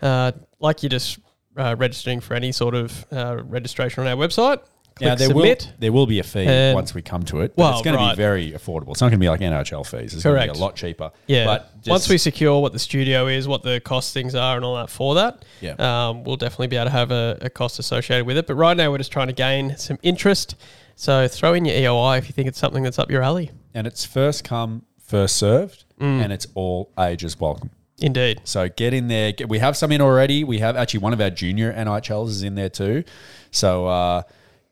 [0.00, 1.18] uh, like you're just
[1.56, 4.60] uh, registering for any sort of uh, registration on our website.
[4.94, 5.66] Click Now there submit.
[5.66, 7.52] will there will be a fee And- once we come to it.
[7.56, 8.90] Well, it's going to be very affordable.
[8.92, 10.12] It's not going to be like NHL fees.
[10.14, 11.10] It's going to be a lot cheaper.
[11.26, 11.44] Yeah.
[11.46, 14.76] But just- Once we secure what the studio is, what the costings are, and all
[14.76, 15.74] that for that, Yeah.
[15.78, 18.46] um, we'll definitely be able to have a, a cost associated with it.
[18.46, 20.54] But right now, we're just trying to gain some interest.
[20.94, 23.50] So throw in your EOI if you think it's something that's up your alley.
[23.74, 26.22] and it's first come, first served, Mm.
[26.24, 27.70] and it's all ages welcome.
[28.00, 28.40] Indeed.
[28.44, 29.32] So get in there.
[29.48, 30.42] We have some in already.
[30.44, 33.04] We have actually one of our junior NIHLs is in there too.
[33.52, 34.22] So uh,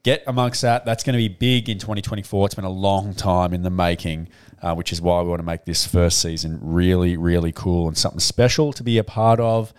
[0.03, 0.85] get amongst that.
[0.85, 2.47] That's going to be big in 2024.
[2.47, 4.29] It's been a long time in the making,
[4.63, 7.97] uh, which is why we want to make this first season really, really cool and
[7.97, 9.73] something special to be a part of.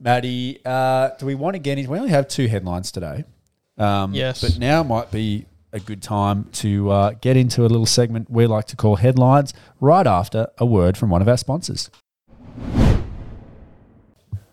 [0.00, 1.90] Maddie, uh, do we want to get into?
[1.90, 3.24] We only have two headlines today.
[3.78, 4.40] Um, Yes.
[4.40, 8.46] But now might be a good time to uh, get into a little segment we
[8.46, 11.88] like to call headlines right after a word from one of our sponsors.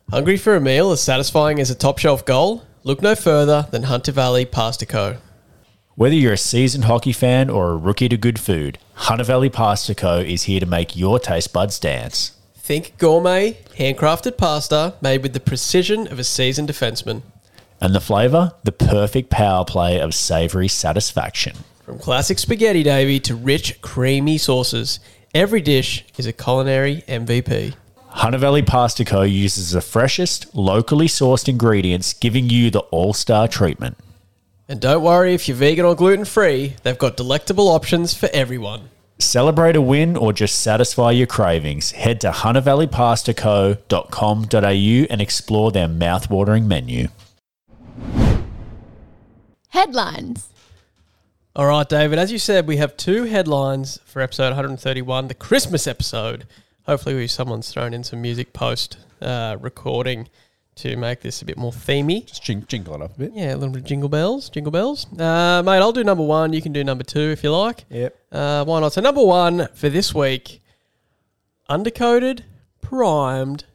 [0.09, 2.63] Hungry for a meal as satisfying as a top shelf goal?
[2.83, 5.17] Look no further than Hunter Valley Pasta Co.
[5.95, 9.93] Whether you're a seasoned hockey fan or a rookie to good food, Hunter Valley Pasta
[9.93, 10.19] Co.
[10.19, 12.37] is here to make your taste buds dance.
[12.55, 17.23] Think gourmet, handcrafted pasta made with the precision of a seasoned defenseman.
[17.81, 18.53] And the flavour?
[18.63, 21.57] The perfect power play of savoury satisfaction.
[21.83, 25.01] From classic spaghetti, Davy, to rich, creamy sauces,
[25.35, 27.73] every dish is a culinary MVP.
[28.11, 29.21] Hunter Valley Pasta Co.
[29.21, 33.97] uses the freshest, locally sourced ingredients, giving you the all star treatment.
[34.67, 38.89] And don't worry if you're vegan or gluten free, they've got delectable options for everyone.
[39.19, 41.91] Celebrate a win or just satisfy your cravings.
[41.91, 47.07] Head to huntervalleypastaco.com.au and explore their mouth-watering menu.
[49.69, 50.49] Headlines.
[51.55, 55.87] All right, David, as you said, we have two headlines for episode 131, the Christmas
[55.87, 56.45] episode.
[56.89, 60.27] Hopefully, we, someone's thrown in some music post uh, recording
[60.73, 62.25] to make this a bit more themey.
[62.25, 63.31] Just jing- jingle it up a bit.
[63.35, 65.05] Yeah, a little bit of jingle bells, jingle bells.
[65.13, 66.51] Uh, mate, I'll do number one.
[66.51, 67.85] You can do number two if you like.
[67.91, 68.17] Yep.
[68.31, 68.93] Uh, why not?
[68.93, 70.61] So, number one for this week
[71.69, 72.41] undercoated,
[72.81, 73.65] primed,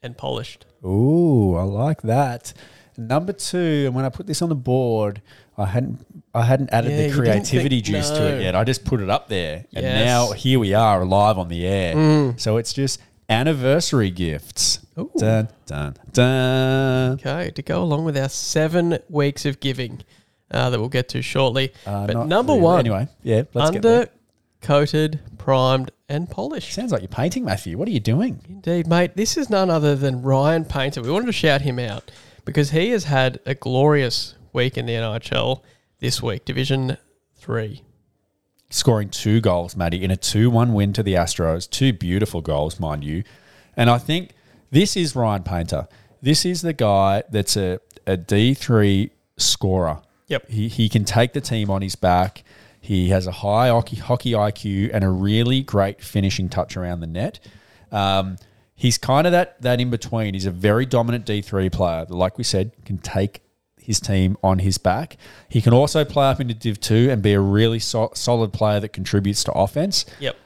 [0.00, 0.64] and polished.
[0.86, 2.52] Ooh, I like that.
[2.96, 5.22] Number two, and when I put this on the board,
[5.58, 8.26] I hadn't I hadn't added Yeah, the didn't creativity think- juice to no.
[8.28, 8.54] it yet.
[8.56, 10.04] I just put it up there, and Yes.
[10.06, 12.34] now here we are live on the air.
[12.38, 14.80] So it's just anniversary gifts.
[14.98, 15.10] Ooh.
[15.16, 17.12] Dun dun dun.
[17.14, 20.02] Okay, to go along with our seven weeks of giving
[20.50, 21.72] uh, that we'll get to shortly.
[21.86, 22.62] Uh, but not number really.
[22.64, 24.08] one, Anyway, yeah, let's get there.
[24.62, 26.72] undercoated, primed, and polished.
[26.72, 27.78] Sounds like you're painting, Matthew.
[27.78, 28.40] What are you doing?
[28.48, 29.16] Indeed, mate.
[29.16, 31.02] This is none other than Ryan Painter.
[31.02, 32.10] We wanted to shout him out
[32.44, 35.62] because he has had a glorious week in the NHL
[35.98, 36.96] this week, Division
[37.36, 37.82] Three.
[38.70, 41.68] scoring two goals, Matty, in a 2 1 win to the Astros.
[41.68, 43.24] Two beautiful goals, mind you.
[43.76, 44.32] And I think
[44.70, 45.88] this is Ryan Painter.
[46.22, 50.02] This is the guy that's a, a D3 scorer.
[50.28, 50.48] Yep.
[50.48, 52.44] He, he can take the team on his back.
[52.80, 57.06] He has a high hockey, hockey IQ and a really great finishing touch around the
[57.06, 57.40] net.
[57.90, 58.36] Um,
[58.74, 60.34] he's kind of that that in between.
[60.34, 63.42] He's a very dominant D3 player like we said, can take
[63.82, 65.16] his team on his back.
[65.48, 68.80] He can also play up into Div 2 and be a really so- solid player
[68.80, 70.04] that contributes to offense.
[70.20, 70.36] Yep.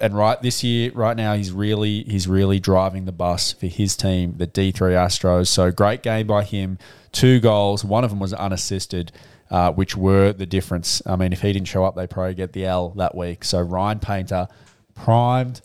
[0.00, 3.94] And right this year, right now, he's really he's really driving the bus for his
[3.94, 5.48] team, the D3 Astros.
[5.48, 6.78] So great game by him.
[7.12, 7.84] Two goals.
[7.84, 9.12] One of them was unassisted,
[9.50, 11.02] uh, which were the difference.
[11.04, 13.44] I mean, if he didn't show up, they probably get the L that week.
[13.44, 14.48] So Ryan Painter,
[14.94, 15.60] primed,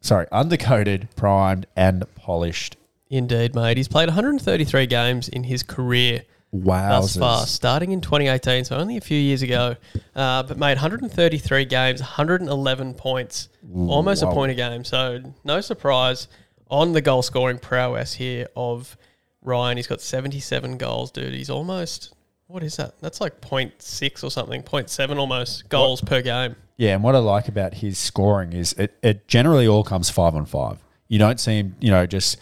[0.00, 2.76] sorry, undercoated, primed, and polished.
[3.10, 3.76] Indeed, mate.
[3.76, 7.00] He's played 133 games in his career Wow.
[7.00, 9.76] thus far, starting in 2018, so only a few years ago.
[10.14, 14.84] Uh, but made 133 games, 111 points, almost a point a game.
[14.84, 16.28] So no surprise
[16.70, 18.96] on the goal scoring prowess here of
[19.42, 19.76] Ryan.
[19.76, 21.34] He's got 77 goals, dude.
[21.34, 22.12] He's almost
[22.48, 22.94] what is that?
[23.00, 26.54] That's like 0.6 or something, 0.7 almost goals per game.
[26.76, 30.34] Yeah, and what I like about his scoring is it, it generally all comes five
[30.36, 30.78] on five.
[31.08, 32.36] You don't see him, you know, just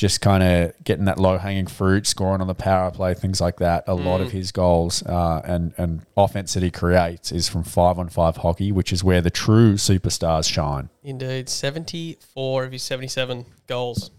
[0.00, 3.58] just kind of getting that low hanging fruit, scoring on the power play, things like
[3.58, 3.84] that.
[3.86, 7.98] A lot of his goals uh, and and offense that he creates is from five
[7.98, 10.88] on five hockey, which is where the true superstars shine.
[11.04, 14.10] Indeed, 74 of his 77 goals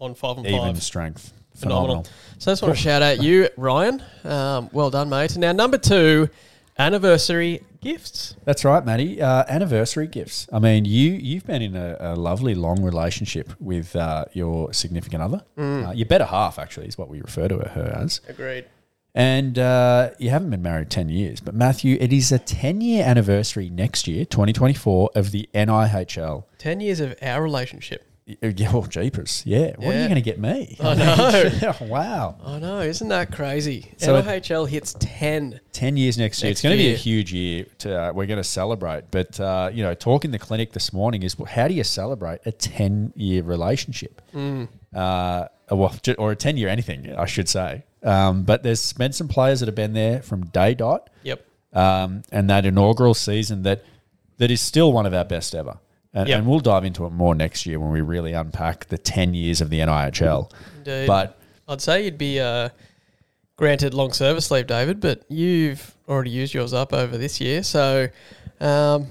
[0.00, 0.82] on five and Even five.
[0.82, 2.02] strength, Phenomenal.
[2.02, 2.06] phenomenal.
[2.38, 4.02] So I just want to shout out you, Ryan.
[4.24, 5.36] Um, well done, mate.
[5.36, 6.28] Now, number two,
[6.80, 8.34] anniversary gifts.
[8.44, 9.20] That's right, Matty.
[9.20, 10.48] Uh, anniversary gifts.
[10.52, 15.22] I mean, you you've been in a, a lovely long relationship with uh, your significant
[15.22, 15.42] other.
[15.56, 18.20] Uh, your better half, actually, is what we refer to her as.
[18.28, 18.64] Agreed.
[19.14, 21.40] And uh, you haven't been married 10 years.
[21.40, 26.44] But Matthew, it is a 10 year anniversary next year, 2024, of the NIHL.
[26.58, 28.04] 10 years of our relationship.
[28.26, 29.42] Y- Yeah, well, jeepers.
[29.44, 29.72] Yeah.
[29.76, 30.02] What are Yeah.
[30.02, 30.76] you going to get me?
[30.80, 31.74] I know.
[31.80, 32.36] wow.
[32.44, 33.92] I know, isn't that crazy?
[33.96, 35.60] So- NIHL hits 10.
[35.72, 36.50] 10 years next year.
[36.50, 36.94] Next it's going to be year.
[36.94, 37.66] a huge year.
[37.78, 39.10] To, uh, we're going to celebrate.
[39.10, 42.40] But, uh, you know, talking the clinic this morning is well, how do you celebrate
[42.46, 44.22] a 10 year relationship?
[44.34, 44.68] Mm.
[44.94, 47.84] Uh, well, ju- or a 10 year anything, I should say.
[48.02, 51.10] Um, but there's been some players that have been there from day dot.
[51.22, 51.44] Yep.
[51.72, 53.84] um, and that inaugural season that
[54.38, 55.78] that is still one of our best ever.
[56.12, 56.38] And, Yep.
[56.38, 59.60] and we'll dive into it more next year when we really unpack the 10 years
[59.60, 60.50] of the NIHL.
[60.78, 61.06] Indeed.
[61.06, 62.70] But I'd say you'd be uh,
[63.56, 67.62] granted long service leave, David, but you've already used yours up over this year.
[67.62, 68.08] So,
[68.60, 69.06] um,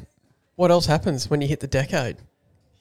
[0.56, 2.18] what else happens when you hit the decade?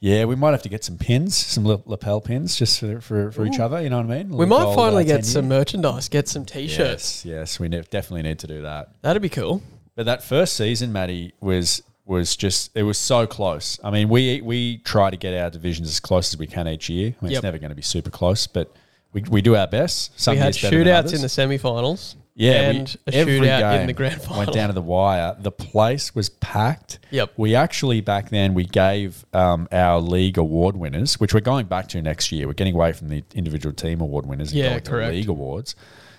[0.01, 3.45] Yeah, we might have to get some pins, some lapel pins, just for for, for
[3.45, 3.81] each other.
[3.81, 4.29] You know what I mean?
[4.29, 5.59] We might gold, finally uh, get 10 some year.
[5.59, 7.25] merchandise, get some t-shirts.
[7.25, 8.91] Yes, yes, we ne- definitely need to do that.
[9.01, 9.61] That'd be cool.
[9.95, 13.79] But that first season, Matty, was was just it was so close.
[13.83, 16.89] I mean, we we try to get our divisions as close as we can each
[16.89, 17.15] year.
[17.21, 17.37] I mean, Yep.
[17.37, 18.75] it's never going to be super close, but
[19.13, 20.19] we, we do our best.
[20.19, 21.13] Some we had years better than shootouts others.
[21.13, 22.15] in the semifinals.
[22.35, 24.37] Yeah, and we, a every shootout in game the grand final.
[24.39, 25.35] Went down to the wire.
[25.37, 26.99] The place was packed.
[27.11, 27.33] Yep.
[27.35, 31.87] We actually back then we gave um, our league award winners, which we're going back
[31.89, 32.47] to next year.
[32.47, 35.13] We're getting away from the individual team award winners and Yeah, going to correct.
[35.15, 35.75] league awards.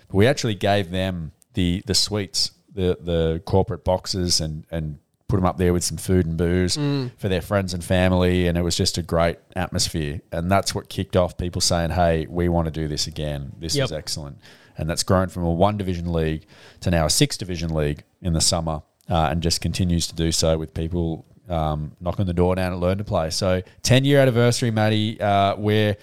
[0.08, 4.98] But we actually gave them the the suites, the the corporate boxes, and and
[5.30, 7.10] put them up there with some food and booze Mm.
[7.16, 10.20] for their friends and family, and it was just a great atmosphere.
[10.32, 13.52] And that's what kicked off people saying, "Hey, we want to do this again.
[13.58, 13.84] This Yep.
[13.86, 14.38] is excellent."
[14.76, 16.44] And that's grown from a one division league
[16.80, 20.32] to now a six division league in the summer, uh, and just continues to do
[20.32, 23.28] so with people um, knocking the door down and learn to play.
[23.30, 25.96] So, ten year anniversary, Matty, uh, where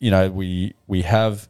[0.00, 1.48] you know we we have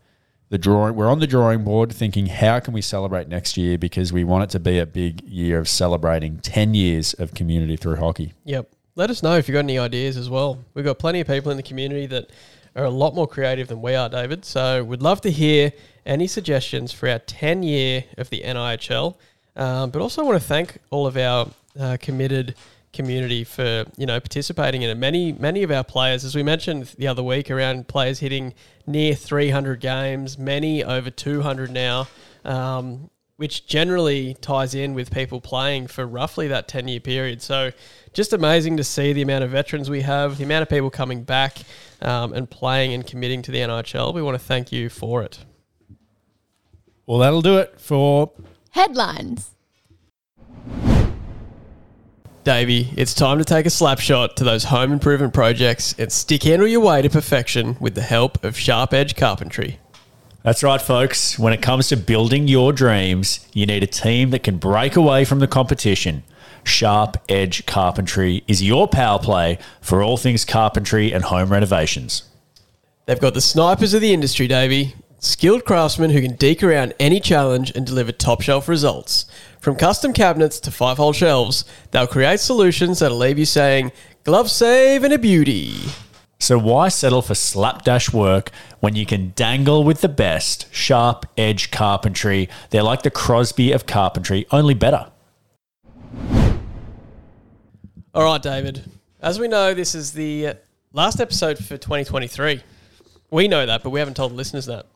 [0.50, 0.94] the drawing.
[0.94, 4.44] We're on the drawing board, thinking how can we celebrate next year because we want
[4.44, 8.34] it to be a big year of celebrating ten years of community through hockey.
[8.44, 8.70] Yep.
[8.94, 10.58] Let us know if you've got any ideas as well.
[10.74, 12.30] We've got plenty of people in the community that
[12.74, 14.44] are a lot more creative than we are, David.
[14.44, 15.72] So we'd love to hear
[16.04, 19.16] any suggestions for our 10 year of the NIHL.
[19.56, 22.54] Um, but also want to thank all of our uh, committed
[22.92, 24.96] community for you know participating in it.
[24.96, 28.54] Many many of our players, as we mentioned the other week, around players hitting
[28.86, 32.08] near 300 games, many over 200 now.
[32.44, 37.40] Um, which generally ties in with people playing for roughly that 10 year period.
[37.40, 37.70] So,
[38.12, 41.22] just amazing to see the amount of veterans we have, the amount of people coming
[41.22, 41.58] back
[42.02, 44.12] um, and playing and committing to the NIHL.
[44.12, 45.44] We want to thank you for it.
[47.06, 48.32] Well, that'll do it for
[48.70, 49.50] Headlines.
[52.48, 56.44] Davey, it's time to take a slap shot to those home improvement projects and stick
[56.44, 59.78] handle your way to perfection with the help of Sharp Edge Carpentry.
[60.44, 61.38] That's right, folks.
[61.38, 65.26] When it comes to building your dreams, you need a team that can break away
[65.26, 66.22] from the competition.
[66.64, 72.22] Sharp Edge Carpentry is your power play for all things carpentry and home renovations.
[73.04, 74.94] They've got the snipers of the industry, Davey.
[75.18, 79.26] Skilled craftsmen who can deke around any challenge and deliver top shelf results.
[79.60, 83.90] From custom cabinets to five hole shelves, they'll create solutions that'll leave you saying,
[84.22, 85.74] glove save and a beauty.
[86.38, 91.72] So why settle for slapdash work when you can dangle with the best sharp edge
[91.72, 92.48] carpentry?
[92.70, 95.10] They're like the Crosby of carpentry, only better.
[98.14, 98.84] All right, David.
[99.20, 100.54] As we know, this is the
[100.92, 102.62] last episode for 2023.
[103.32, 104.86] We know that, but we haven't told the listeners that.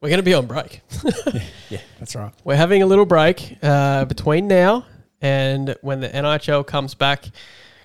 [0.00, 0.80] We're going to be on break.
[1.68, 2.32] yeah, that's right.
[2.42, 4.86] We're having a little break uh, between now
[5.20, 7.26] and when the NIHL comes back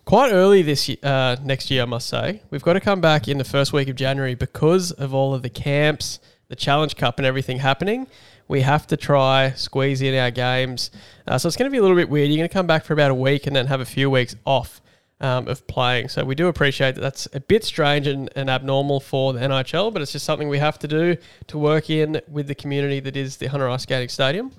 [0.05, 2.41] quite early this ye- uh, next year, I must say.
[2.51, 5.41] We've got to come back in the first week of January because of all of
[5.41, 8.07] the camps, the Challenge Cup, and everything happening.
[8.47, 10.91] We have to try squeeze in our games,
[11.27, 12.29] uh, so it's going to be a little bit weird.
[12.29, 14.37] You're going to come back for about a week and then have a few weeks
[14.45, 14.79] off.
[15.21, 16.09] Um, of playing.
[16.09, 19.93] So we do appreciate that that's a bit strange and, and abnormal for the NIHL,
[19.93, 21.15] but it's just something we have to do
[21.47, 24.51] to work in with the community that is the Hunter Ice Skating Stadium.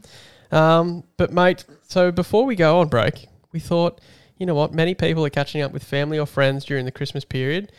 [0.51, 4.01] Um, but mate, so before we go on break, we thought,
[4.39, 7.25] you know what, many people are catching up with family or friends during the Christmas
[7.25, 7.71] period,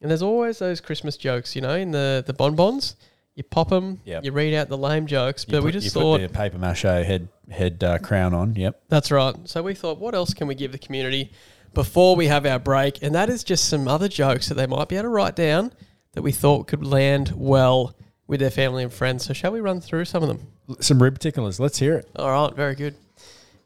[0.00, 2.96] and there's always those Christmas jokes, you know, in the the bonbons.
[3.34, 4.24] You pop them, Yep.
[4.24, 6.58] you read out the lame jokes, You but we just you thought put the paper
[6.58, 8.54] mache head head uh, crown on.
[8.56, 8.82] Yep.
[8.88, 9.34] that's right.
[9.44, 11.30] So we thought, what else can we give the community
[11.74, 13.02] before we have our break?
[13.02, 15.72] And that is just some other jokes that they might be able to write down
[16.12, 17.94] that we thought could land well
[18.26, 19.24] with their family and friends.
[19.24, 20.46] So shall we run through some of them?
[20.80, 21.58] Some rib ticklers.
[21.58, 22.08] Let's hear it.
[22.16, 22.94] All right, very good.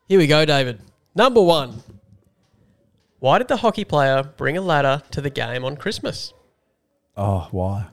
[0.09, 0.81] Here we go, David.
[1.15, 1.83] Number one.
[3.19, 6.33] Why did the hockey player bring a ladder to the game on Christmas?
[7.17, 7.87] Oh, why?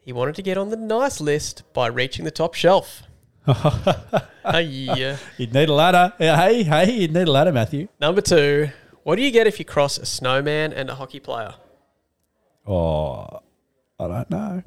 [0.00, 3.02] He wanted to get on the nice list by reaching the top shelf.
[3.46, 5.16] uh, yeah.
[5.36, 6.14] You'd need a ladder.
[6.18, 7.88] Hey, hey, you'd need a ladder, Matthew.
[8.00, 8.70] Number two.
[9.08, 11.54] What do you get if you cross a snowman and a hockey player?
[12.66, 13.40] Oh,
[13.98, 14.62] I don't know.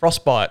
[0.00, 0.50] Frostbite.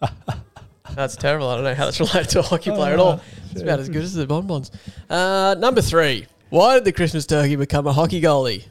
[0.94, 1.48] That's terrible.
[1.48, 3.20] I don't know how that's related to a hockey player at all.
[3.50, 4.70] It's about as good as the bonbons.
[5.10, 6.28] Uh, number three.
[6.50, 8.64] Why did the Christmas turkey become a hockey goalie?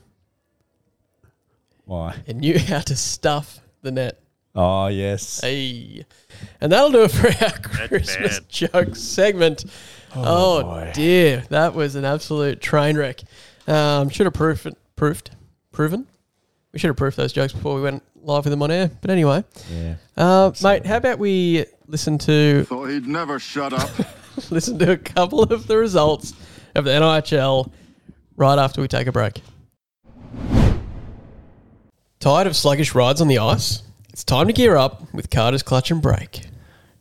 [1.84, 2.16] Why?
[2.26, 4.22] It knew how to stuff the net.
[4.56, 5.42] Oh, yes.
[5.42, 6.06] Hey.
[6.62, 8.50] And that'll do it for our Christmas bad.
[8.50, 9.66] joke segment.
[10.16, 10.92] Oh, boy.
[10.94, 11.44] dear.
[11.50, 13.20] That was an absolute train wreck.
[13.68, 15.32] Um, should have proofed, proofed,
[15.72, 16.08] proven.
[16.74, 18.90] We should have proofed those jokes before we went live with them on air.
[19.02, 19.44] But anyway,
[19.74, 19.96] Yeah.
[20.18, 23.90] uh, mate, how about we listen to Thought he'd never shut up.
[24.50, 26.34] listen to a couple of the results
[26.76, 27.72] of the NIHL
[28.36, 29.42] right after we take a break.
[32.20, 33.84] Tired of sluggish rides on the ice?
[34.10, 36.42] It's time to gear up with Carter's Clutch and Brake.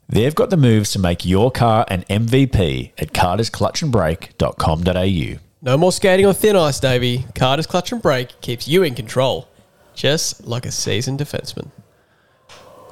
[0.09, 5.39] They've got the moves to make your car an MVP at cartersclutchandbrake.com.au.
[5.65, 7.25] No more skating on thin ice, Davey.
[7.35, 9.49] Carter's Clutch and Brake keeps you in control,
[9.95, 11.71] just like a seasoned defenseman.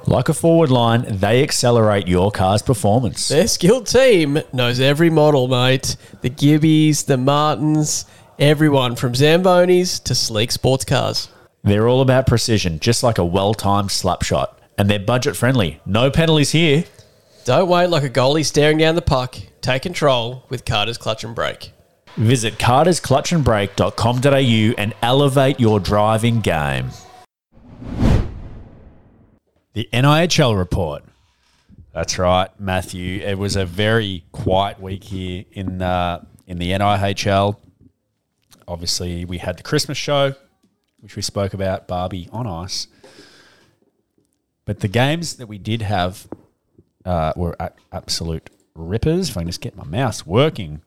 [0.07, 3.27] Like a forward line, they accelerate your car's performance.
[3.27, 5.95] Their skilled team knows every model, mate.
[6.21, 8.05] The Gibbies, the Martins,
[8.39, 11.29] everyone from Zambonis to sleek sports cars.
[11.63, 14.59] They're all about precision, just like a well timed slap shot.
[14.79, 15.79] And they're budget friendly.
[15.85, 16.85] No penalties here.
[17.45, 19.35] Don't wait like a goalie staring down the puck.
[19.61, 21.71] Take control with Carter's Clutch and Brake.
[22.17, 26.91] Visit cartersclutchandbrake.com.au and elevate your driving game.
[29.73, 31.03] The NIHL report.
[31.91, 33.21] That's right, Matthew.
[33.21, 37.57] It was a very quiet week here in uh, in the NIHL.
[38.67, 40.35] Obviously, we had the Christmas show,
[40.99, 42.87] which we spoke about, Barbie on ice.
[44.65, 46.27] But the games that we did have
[47.05, 47.57] uh, were
[47.91, 49.29] absolute rippers.
[49.29, 50.81] If I can just get my mouse working.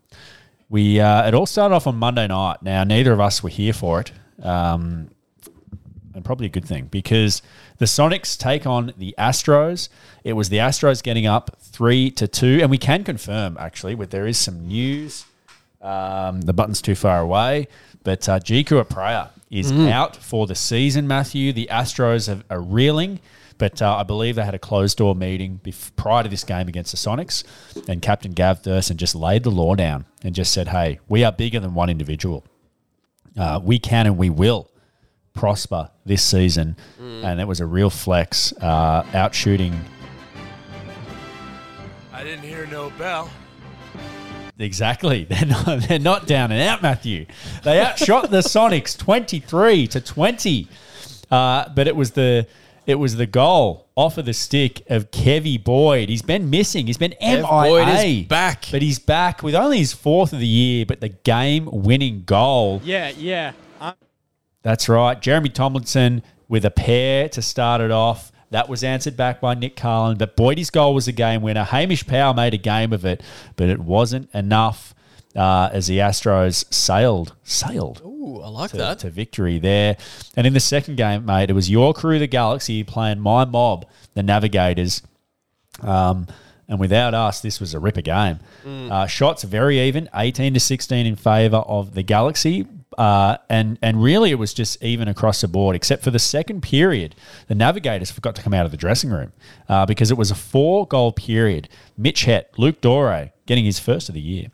[0.68, 2.62] We uh, it all started off on Monday night.
[2.62, 4.12] Now neither of us were here for it,
[4.42, 5.10] um,
[6.14, 7.42] and probably a good thing because
[7.78, 9.88] the Sonics take on the Astros.
[10.24, 14.10] It was the Astros getting up three to two, and we can confirm actually, with
[14.10, 15.24] there is some news.
[15.80, 17.68] Um, the button's too far away,
[18.02, 21.06] but uh, Jiku Apraya is out for the season.
[21.06, 23.20] Matthew, the Astros have, are reeling.
[23.58, 26.68] But uh, I believe they had a closed door meeting bef- prior to this game
[26.68, 27.44] against the Sonics,
[27.88, 31.32] and Captain Gav Thurston just laid the law down and just said, "Hey, we are
[31.32, 32.44] bigger than one individual.
[33.36, 34.70] Uh, we can and we will
[35.34, 39.78] prosper this season." And it was a real flex, uh, out shooting
[42.16, 43.30] I didn't hear no bell.
[44.58, 45.24] Exactly.
[45.28, 47.26] They're not, they're not down and out, Matthew.
[47.62, 50.66] They outshot the Sonics 23 to 20.
[51.30, 52.46] Uh, but it was the
[52.86, 56.08] it was the goal off of the stick of Kevy Boyd.
[56.08, 56.86] He's been missing.
[56.86, 57.42] He's been MIA.
[57.42, 58.66] Boyd is back.
[58.70, 62.80] But he's back with only his fourth of the year, but the game winning goal.
[62.84, 63.52] Yeah, yeah.
[63.80, 63.94] Uh,
[64.62, 65.20] That's right.
[65.20, 68.30] Jeremy Tomlinson with a pair to start it off.
[68.50, 71.64] That was answered back by Nick Carlin, but Boydie's goal was a game winner.
[71.64, 73.20] Hamish Power made a game of it,
[73.56, 74.94] but it wasn't enough
[75.36, 78.98] uh, as the Astros sailed, sailed Ooh, I like to, that.
[79.00, 79.96] to victory there.
[80.36, 83.86] And in the second game, mate, it was your crew, the Galaxy, playing my mob,
[84.14, 85.02] the Navigators.
[85.82, 86.26] Um,
[86.68, 88.40] and without us, this was a ripper game.
[88.90, 92.66] Uh, shots very even, 18 to 16 in favour of the Galaxy.
[92.98, 96.62] Uh, and and really, it was just even across the board, except for the second
[96.62, 97.14] period.
[97.46, 99.32] The Navigators forgot to come out of the dressing room
[99.68, 101.68] uh, because it was a four goal period.
[101.98, 104.46] Mitch Het, Luke Dore getting his first of the year,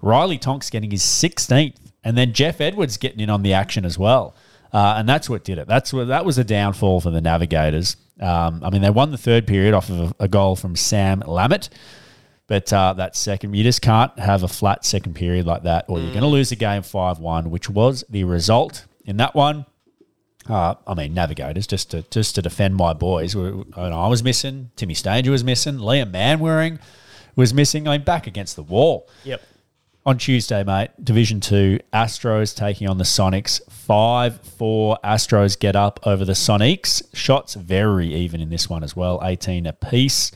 [0.00, 3.98] Riley Tonks getting his 16th, and then Jeff Edwards getting in on the action as
[3.98, 4.34] well.
[4.72, 5.66] Uh, and that's what did it.
[5.66, 7.96] That's what that was a downfall for the Navigators.
[8.20, 11.20] Um, I mean, they won the third period off of a, a goal from Sam
[11.22, 11.68] Lammett,
[12.46, 15.98] but uh, that second, you just can't have a flat second period like that, or
[15.98, 19.66] you're going to lose the game five one, which was the result in that one.
[20.48, 23.36] Uh, I mean, Navigators just to just to defend my boys.
[23.36, 24.70] I I was missing.
[24.76, 25.76] Timmy Stanger was missing.
[25.76, 26.78] Liam Manwaring
[27.36, 27.86] was missing.
[27.86, 29.42] I mean, back against the wall Yep.
[30.06, 30.90] On Tuesday, mate.
[31.02, 33.60] Division two, Astros taking on the Sonics.
[33.70, 34.98] Five four.
[35.04, 37.02] Astros get up over the Sonics.
[37.14, 39.20] Shots very even in this one as well.
[39.22, 40.32] Eighteen apiece.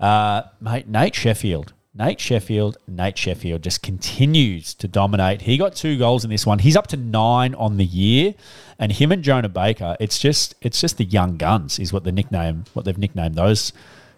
[0.00, 1.72] Uh, mate, Nate Sheffield.
[1.94, 5.42] Nate Sheffield, Nate Sheffield just continues to dominate.
[5.42, 6.58] He got two goals in this one.
[6.58, 8.34] He's up to nine on the year,
[8.78, 9.94] and him and Jonah Baker.
[10.00, 13.74] It's just, it's just the young guns is what the nickname, what they've nicknamed those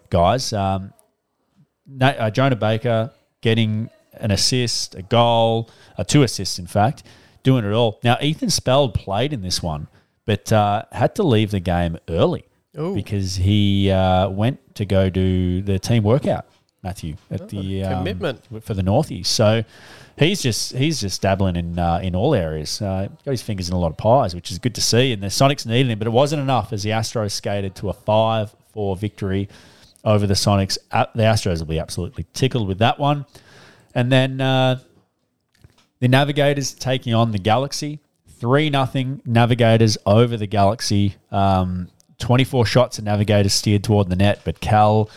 [0.09, 0.53] guys.
[0.53, 0.93] Um,
[1.85, 3.89] Na- uh, Jonah Baker getting
[4.19, 7.03] an assist, a goal, uh, two assists, in fact,
[7.43, 7.99] doing it all.
[8.03, 9.87] Now, Ethan Speld played in this one,
[10.25, 12.45] but uh, had to leave the game early
[12.93, 16.45] because he uh, went to go do the team workout,
[16.83, 18.41] Matthew, at the um, commitment.
[18.63, 19.27] for the Northies.
[19.27, 19.63] So
[20.17, 22.81] he's just he's just dabbling in uh, in all areas.
[22.81, 25.13] Uh, got his fingers in a lot of pies, which is good to see.
[25.13, 27.93] And the Sonics needed him, but it wasn't enough as the Astros skated to a
[27.93, 29.47] five four victory
[30.03, 30.77] over the Sonics.
[30.91, 33.25] Uh, The Astros will be absolutely tickled with that one.
[33.95, 34.79] And then uh,
[35.99, 37.99] the Navigators taking on the Galaxy.
[38.37, 41.15] 3 nothing Navigators over the Galaxy.
[41.31, 41.87] Um,
[42.19, 45.09] 24 shots and Navigators steered toward the net, but Cal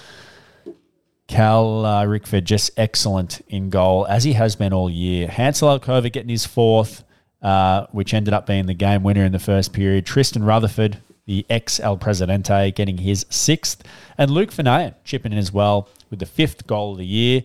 [1.26, 5.28] Cal uh, Rickford just excellent in goal, as he has been all year.
[5.28, 7.04] Hansel Alcova getting his fourth,
[7.42, 10.06] uh, which ended up being the game winner in the first period.
[10.06, 13.82] Tristan Rutherford, the ex El Presidente, getting his sixth.
[14.16, 17.42] And Luke Fanayan chipping in as well with the fifth goal of the year.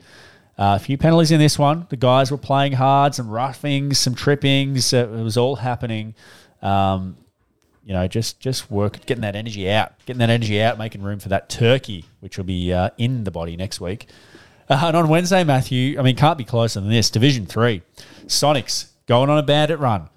[0.58, 1.88] Uh, a few penalties in this one.
[1.90, 4.94] The guys were playing hard, some roughings, some trippings.
[4.94, 6.14] It was all happening.
[6.62, 7.18] Um,
[7.86, 11.20] you know, just just work getting that energy out, getting that energy out, making room
[11.20, 14.08] for that turkey, which will be uh, in the body next week.
[14.70, 17.10] Uh, and on Wednesday, Matthew, I mean, can't be closer than this.
[17.10, 17.82] Division three,
[18.28, 20.10] Sonics going on a bandit run.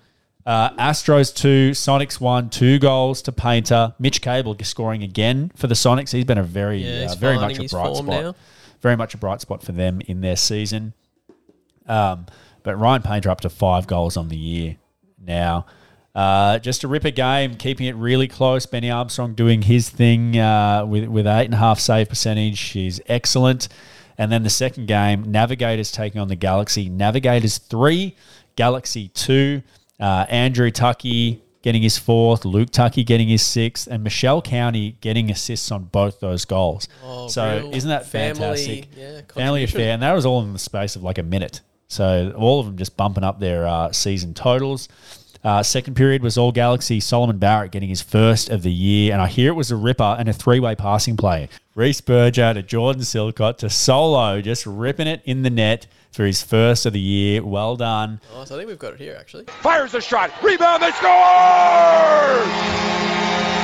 [0.45, 3.95] Uh, Astros two, Sonics one, two goals to Painter.
[3.99, 6.13] Mitch Cable scoring again for the Sonics.
[6.13, 8.05] He's been a very, Yeah, uh, very much a bright spot.
[8.05, 8.35] now.
[8.87, 10.93] Very much a bright spot for them in their season.
[11.89, 12.27] Um,
[12.63, 14.77] but Ryan Painter up to five goals on the year
[15.21, 15.67] now.
[16.15, 18.65] Uh, just a ripper game, keeping it really close.
[18.65, 22.59] Benny Armstrong doing his thing uh, with with eight and a half save percentage.
[22.59, 23.67] She's excellent.
[24.19, 26.89] And then the second game, Navigators taking on the Galaxy.
[26.89, 28.15] Navigators three,
[28.55, 29.65] Galaxy two.
[29.99, 35.33] Uh, Andrew Tucky getting his fourth, Luke Tucky getting his sixth, and Michelle County getting
[35.33, 36.87] assists on both those goals.
[37.03, 38.89] Oh, so isn't that family, fantastic?
[38.97, 41.63] yeah, family affair, and that was all in the space of like a minute.
[41.89, 44.89] So all of them just bumping up their uh, season totals.
[45.47, 46.99] Uh, second period was all Galaxy.
[46.99, 50.17] Solomon Barrett getting his first of the year, and I hear it was a ripper
[50.19, 51.49] and a three-way passing play.
[51.77, 56.43] Reese Berger to Jordan Silcott to Solo, just ripping it in the net for his
[56.43, 57.45] first of the year.
[57.45, 58.21] Well done.
[58.35, 59.45] Oh, so I think we've got it here actually.
[59.61, 60.33] Fires a shot.
[60.43, 60.83] Rebound.
[60.83, 61.13] They score!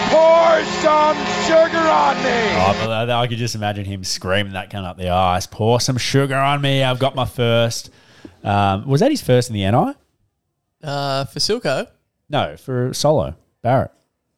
[0.09, 1.17] Pour some
[1.47, 2.53] sugar on me.
[2.61, 5.49] Oh, but I I could just imagine him screaming that coming up the ice.
[5.49, 6.85] Pour some sugar on me.
[6.85, 7.91] I've got my first.
[8.45, 9.95] Um, was that his first in the NI?
[10.83, 11.89] Uh, for Silco.
[12.29, 13.91] No, for solo Barrett.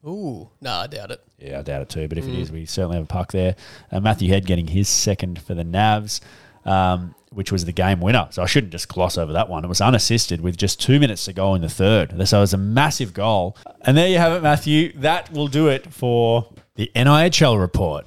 [0.05, 1.23] Ooh, no, I doubt it.
[1.39, 2.07] Yeah, I doubt it too.
[2.07, 3.55] But if it is, we certainly have a puck there.
[3.91, 6.21] Uh, Matthew Head getting his second for the Navs,
[6.63, 8.27] um, which was the game winner.
[8.31, 9.65] So I shouldn't just gloss over that one.
[9.65, 12.11] It was unassisted with just two minutes to go in the third.
[12.27, 13.57] So it was a massive goal.
[13.81, 14.93] And there you have it, Matthew.
[14.99, 18.05] That will do it for the NIHL report.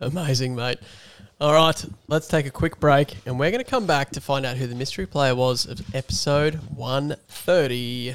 [0.00, 0.78] Amazing, mate.
[1.40, 4.46] All right, let's take a quick break, and we're going to come back to find
[4.46, 8.14] out who the mystery player was of episode 130.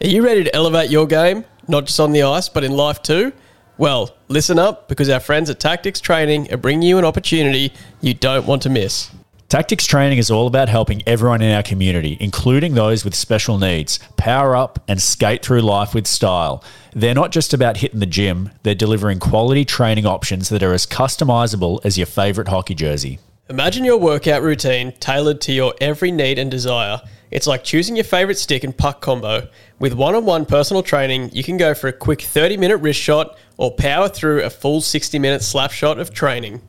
[0.00, 3.02] Are you ready to elevate your game, not just on the ice, but in life
[3.02, 3.32] too?
[3.76, 8.14] Well, listen up because our friends at Tactics Training are bringing you an opportunity you
[8.14, 9.10] don't want to miss.
[9.56, 13.98] Tactics training is all about helping everyone in our community, including those with special needs,
[14.18, 16.62] power up and skate through life with style.
[16.92, 20.84] They're not just about hitting the gym, they're delivering quality training options that are as
[20.84, 23.18] customizable as your favorite hockey jersey.
[23.48, 27.00] Imagine your workout routine tailored to your every need and desire.
[27.30, 29.48] It's like choosing your favorite stick and puck combo.
[29.78, 33.00] With one on one personal training, you can go for a quick 30 minute wrist
[33.00, 36.60] shot or power through a full 60 minute slap shot of training.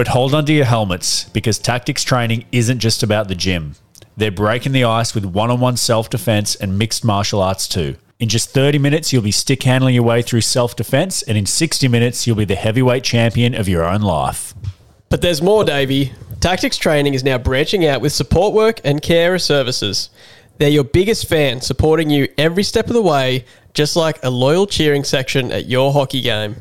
[0.00, 3.74] But hold on to your helmets because tactics training isn't just about the gym.
[4.16, 7.96] They're breaking the ice with one on one self defense and mixed martial arts too.
[8.18, 11.44] In just 30 minutes, you'll be stick handling your way through self defense, and in
[11.44, 14.54] 60 minutes, you'll be the heavyweight champion of your own life.
[15.10, 16.14] But there's more, Davey.
[16.40, 20.08] Tactics Training is now branching out with support work and carer services.
[20.56, 23.44] They're your biggest fan, supporting you every step of the way,
[23.74, 26.56] just like a loyal cheering section at your hockey game.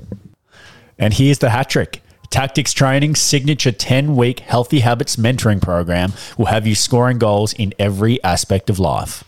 [0.97, 2.01] And here's the hat trick.
[2.29, 7.73] Tactics Training's signature 10 week Healthy Habits mentoring program will have you scoring goals in
[7.79, 9.23] every aspect of life.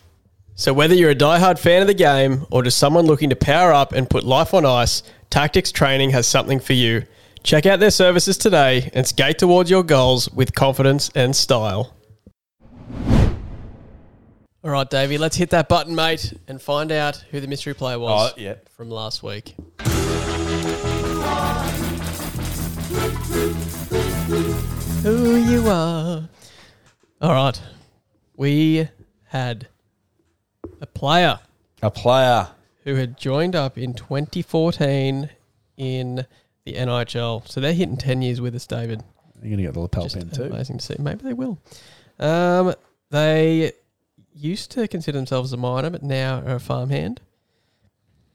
[0.55, 3.71] So, whether you're a diehard fan of the game or just someone looking to power
[3.73, 7.03] up and put life on ice, Tactics Training has something for you.
[7.41, 11.95] Check out their services today and skate towards your goals with confidence and style.
[14.63, 17.97] All right, Davey, let's hit that button, mate, and find out who the mystery player
[17.97, 18.55] was Oh, yeah.
[18.77, 19.55] from last week.
[25.03, 26.29] Who you are.
[27.21, 27.59] All right.
[28.35, 28.87] We
[29.25, 29.67] had
[30.79, 31.39] a player
[31.81, 32.49] A player.
[32.83, 35.29] who had joined up in 2014
[35.77, 36.25] in
[36.65, 37.47] the NIHL.
[37.47, 39.01] So they're hitting 10 years with us, David.
[39.41, 40.43] You're going to get the lapel Just pin too.
[40.43, 40.95] amazing to see.
[40.99, 41.57] Maybe they will.
[42.19, 42.75] Um,
[43.09, 43.71] they
[44.35, 47.21] used to consider themselves a miner, but now are a farmhand.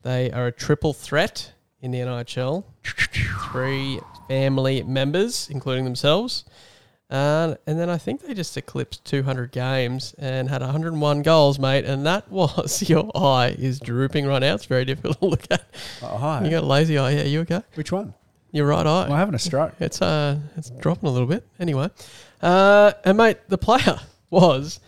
[0.03, 2.65] They are a triple threat in the NIHL.
[3.53, 6.45] Three family members, including themselves.
[7.09, 11.85] Uh, and then I think they just eclipsed 200 games and had 101 goals, mate.
[11.85, 14.55] And that was your eye is drooping right now.
[14.55, 15.65] It's very difficult to look at.
[16.03, 16.45] Oh, hi.
[16.45, 17.11] You got a lazy eye.
[17.11, 17.63] Yeah, you okay?
[17.75, 18.15] Which one?
[18.53, 19.05] Your right eye.
[19.05, 19.75] I'm having a stroke?
[19.81, 21.47] It's uh, it's dropping a little bit.
[21.61, 21.91] Anyway,
[22.43, 24.01] uh, and mate, the player
[24.31, 24.81] was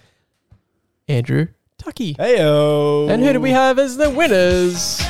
[1.06, 2.14] Andrew Tucky.
[2.14, 3.10] Heyo.
[3.10, 5.00] And who do we have as the winners?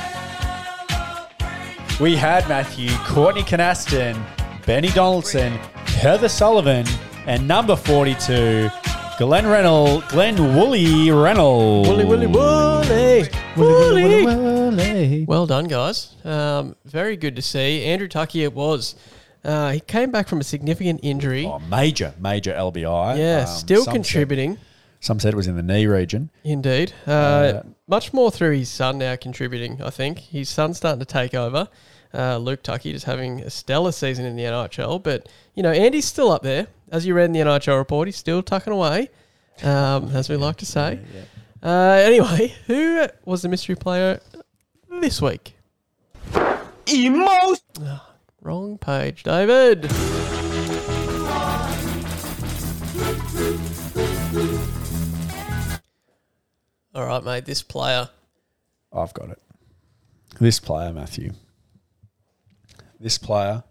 [2.00, 4.20] We had Matthew, Courtney Canaston,
[4.66, 5.58] Benny Donaldson,
[5.98, 6.86] Heather Sullivan,
[7.26, 8.70] and number 42,
[9.18, 11.88] Glenn Reynolds, Glenn Woolley Reynolds.
[11.88, 14.24] Wooly, wooly, wooly, Wooly, wooly.
[14.26, 15.24] wooly.
[15.26, 16.14] Well done, guys.
[16.24, 17.84] Um, very good to see.
[17.84, 18.94] Andrew Tucky, it was.
[19.44, 21.46] Uh, he came back from a significant injury.
[21.46, 23.18] Oh, major, major LBI.
[23.18, 24.58] yeah, Um, still some said contributing.
[25.00, 26.30] Some said it was in the knee region.
[26.44, 26.92] Indeed.
[27.06, 30.18] Uh, Uh, much more through his son now contributing, I think.
[30.20, 31.68] His son's starting to take over.
[32.14, 35.02] Uh, Luke Tucky just having a stellar season in the NIHL.
[35.02, 36.66] But, you know, Andy's still up there.
[36.90, 39.10] As you read in the NIHL report, he's still tucking away,
[39.62, 41.00] um, as we like to say.
[41.62, 41.68] Uh,
[42.02, 44.20] anyway, who was the mystery player
[45.00, 45.54] this week?
[46.86, 47.60] Emos.
[48.40, 49.90] Wrong page, David.
[56.94, 57.44] All right, mate.
[57.44, 58.08] This player.
[58.92, 59.42] I've got it.
[60.40, 61.32] This player, Matthew.
[63.00, 63.62] This player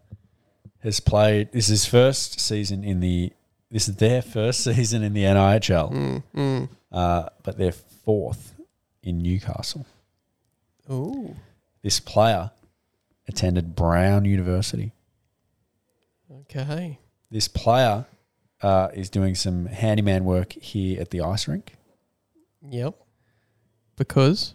[0.80, 1.52] has played.
[1.52, 3.34] This is his first season in the.
[3.70, 6.24] This is their first season in the NIHL,
[6.92, 8.56] Uh, but they're fourth
[9.04, 9.86] in Newcastle.
[10.90, 11.36] Ooh.
[11.82, 12.52] This player
[13.28, 14.94] attended Brown University.
[16.32, 16.98] Okay.
[17.30, 18.06] This player
[18.62, 21.74] uh, is doing some handyman work here at the ice rink
[22.70, 22.96] Yep.
[23.98, 24.54] Because.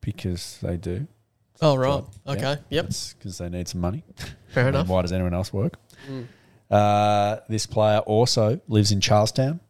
[0.00, 1.06] because they do.
[1.62, 1.88] Oh right.
[1.88, 2.14] Job.
[2.26, 2.40] Okay.
[2.42, 2.82] Yeah.
[2.82, 2.86] Yep.
[3.18, 4.02] Because they need some money.
[4.48, 4.88] Fair enough.
[4.88, 5.74] Why does anyone else work?
[6.70, 9.60] Uh, this player also lives in Charlestown,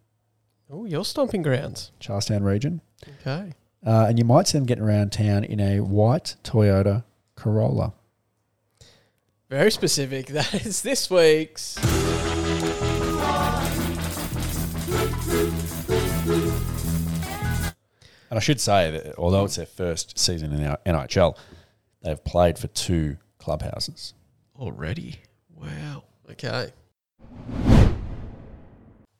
[0.73, 1.91] Oh, your stomping grounds.
[1.99, 2.81] Charlestown region.
[3.21, 3.55] Okay.
[3.85, 7.03] Uh, and you might see them getting around town in a white Toyota
[7.35, 7.95] Corolla.
[9.49, 10.27] Very specific.
[10.33, 11.77] That is this week's.
[18.31, 20.79] And I should say that although it's their first season in the
[22.03, 24.15] NIHL, they've played for two clubhouses.
[24.59, 25.21] Already.
[25.55, 26.05] Wow.
[26.31, 26.73] Okay.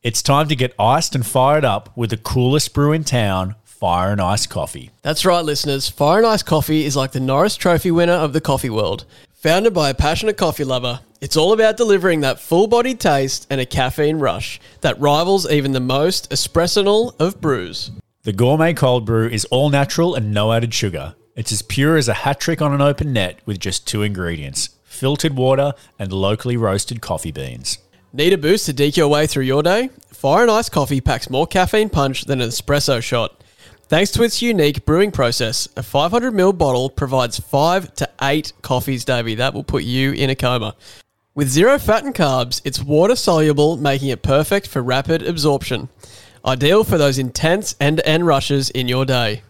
[0.03, 4.13] It's time to get iced and fired up with the coolest brew in town, Fire
[4.13, 4.91] and Ice Coffee.
[5.03, 5.89] That's right, listeners.
[5.89, 9.05] Fire and Ice Coffee is like the Norris Trophy winner of the coffee world.
[9.35, 13.61] Founded by a passionate coffee lover, it's all about delivering that full bodied taste and
[13.61, 17.91] a caffeine rush that rivals even the most espressional of brews.
[18.23, 21.15] The gourmet cold brew is all natural and no added sugar.
[21.41, 24.77] It's as pure as a hat trick on an open net with just two ingredients
[24.85, 27.79] filtered water and locally roasted coffee beans.
[28.13, 29.89] Need a boost to deke your way through your day?
[30.09, 33.43] Fire and Ice Coffee packs more caffeine punch than an espresso shot.
[33.89, 39.35] Thanks to its unique brewing process, a 500ml bottle provides 5 to 8 coffees, Davey.
[39.37, 40.77] That will put you in a coma.
[41.35, 45.89] With zero fat and carbs, it's water soluble, making it perfect for rapid absorption.
[46.45, 49.41] Ideal for those intense end to end rushes in your day.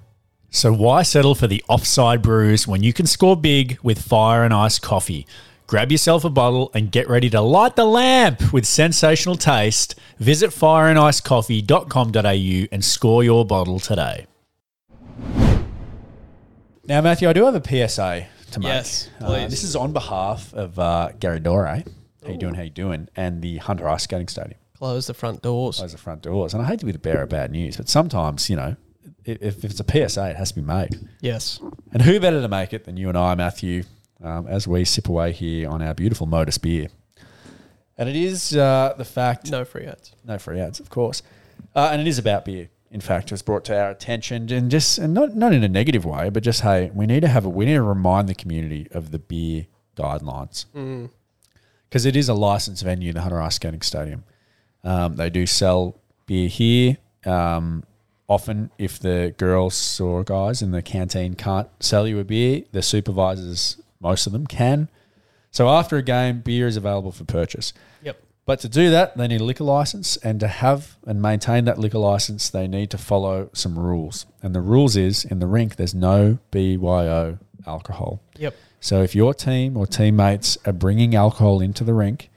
[0.51, 4.53] So why settle for the offside brews when you can score big with Fire and
[4.53, 5.27] Ice Coffee?
[5.69, 9.95] Grab yourself a bottle and get ready to light the lamp with sensational taste.
[10.19, 14.27] Visit fireandicecoffee.com.au and score your bottle today.
[16.85, 18.67] Now, Matthew, I do have a PSA to make.
[18.67, 19.51] Yes, Uh, please.
[19.51, 21.67] this is on behalf of uh, Gary Dore.
[21.67, 21.83] How
[22.27, 22.55] you doing?
[22.55, 23.09] How you doing?
[23.15, 24.59] And the Hunter Ice Skating Stadium.
[24.77, 25.77] Close the front doors.
[25.79, 26.53] Close the front doors.
[26.55, 28.75] And I hate to be the bearer of bad news, but sometimes, you know,
[29.25, 30.99] if, if it's a PSA, it has to be made.
[31.21, 31.61] Yes.
[31.93, 33.85] And who better to make it than you and I, Matthew,
[34.23, 36.89] um, as we sip away here on our beautiful Modus beer.
[37.99, 40.13] And it is uh, the fact No free ads.
[40.25, 41.23] no free ads, of course.
[41.75, 42.69] Uh, and it is about beer.
[42.91, 45.69] In fact, it was brought to our attention, and just and not not in a
[45.69, 48.35] negative way, but just hey, we need to have a we need to remind the
[48.35, 49.67] community of the beer
[49.97, 50.65] guidelines
[51.89, 54.25] because it is a licensed venue, the Hunter Ice Skating Stadium.
[54.83, 56.97] Um, they do sell beer here.
[57.25, 57.85] Um,
[58.31, 62.81] often, if the girls or guys in the canteen can't sell you a beer, the
[62.81, 64.89] supervisors, most of them, can.
[65.51, 67.73] So after a game, beer is available for purchase.
[68.03, 68.23] Yep.
[68.47, 71.79] But to do that, they need a liquor license, and to have and maintain that
[71.79, 74.27] liquor license, they need to follow some rules.
[74.43, 78.21] And the rules is in the rink, there's no BYO alcohol.
[78.39, 78.55] Yep.
[78.79, 82.31] So if your team or teammates are bringing alcohol into the rink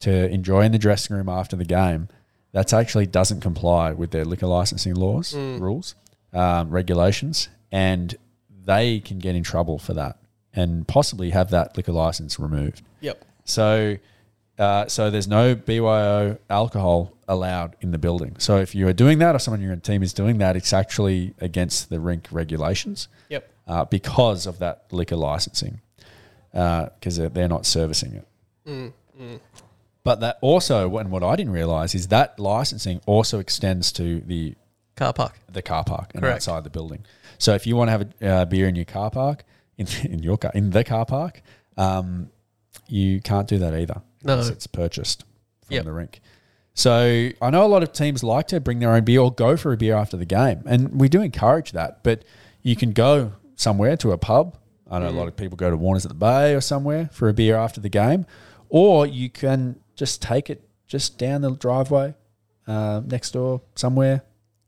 [0.00, 2.08] to enjoy in the dressing room after the game,
[2.54, 5.96] that actually doesn't comply with their liquor licensing laws, rules,
[6.32, 8.14] um, regulations, and
[8.64, 10.18] they can get in trouble for that
[10.54, 12.82] and possibly have that liquor license removed.
[13.00, 13.24] Yep.
[13.44, 13.96] So,
[14.56, 18.36] uh, so there's no BYO alcohol allowed in the building.
[18.38, 20.72] So if you are doing that, or someone in your team is doing that, it's
[20.72, 23.50] actually against the rink regulations Yep.
[23.66, 25.80] uh, because of that liquor licensing,
[26.52, 28.22] because they're, they're not servicing
[28.66, 28.92] it.
[30.04, 34.54] But that also, and what I didn't realize is that licensing also extends to the
[34.96, 35.38] Car park.
[35.50, 36.36] the car park and Correct.
[36.36, 37.04] outside the building.
[37.38, 39.44] So if you want to have a uh, beer in your car park,
[39.78, 41.42] in, in your car, in the car park,
[41.76, 42.30] um,
[42.86, 44.02] you can't do that either.
[44.22, 44.34] No.
[44.34, 45.24] unless it's purchased
[45.66, 45.84] from Yep.
[45.84, 46.20] the rink.
[46.74, 49.56] So I know a lot of teams like to bring their own beer or go
[49.56, 52.02] for a beer after the game, and we do encourage that.
[52.02, 52.24] But
[52.62, 54.56] you can go somewhere to a pub.
[54.90, 57.28] I know a lot of people go to Warner's at the Bay or somewhere for
[57.28, 58.26] a beer after the game,
[58.68, 62.14] or you can just take it just down the driveway
[62.66, 64.22] uh, next door somewhere.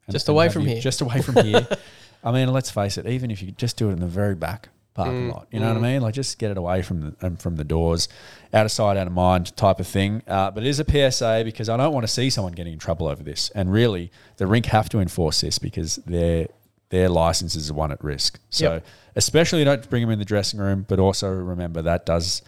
[0.07, 0.81] and- Just away from you- here.
[0.81, 1.67] Just away from here.
[2.25, 3.07] I mean, let's face it.
[3.07, 5.69] Even if you just do it in the very back parking Mm, lot, you know
[5.69, 6.01] what I mean?
[6.03, 8.09] Like, just get it away from the um, from the doors,
[8.55, 10.23] out of sight, out of mind, type of thing.
[10.27, 12.79] Uh, but it is a PSA because I don't want to see someone getting in
[12.79, 13.51] trouble over this.
[13.51, 16.49] And really, the rink have to enforce this because their
[16.89, 18.39] their license is the one at risk.
[18.51, 18.85] So, Yep.
[19.17, 22.43] especially don't bring them in the dressing room, but also remember that does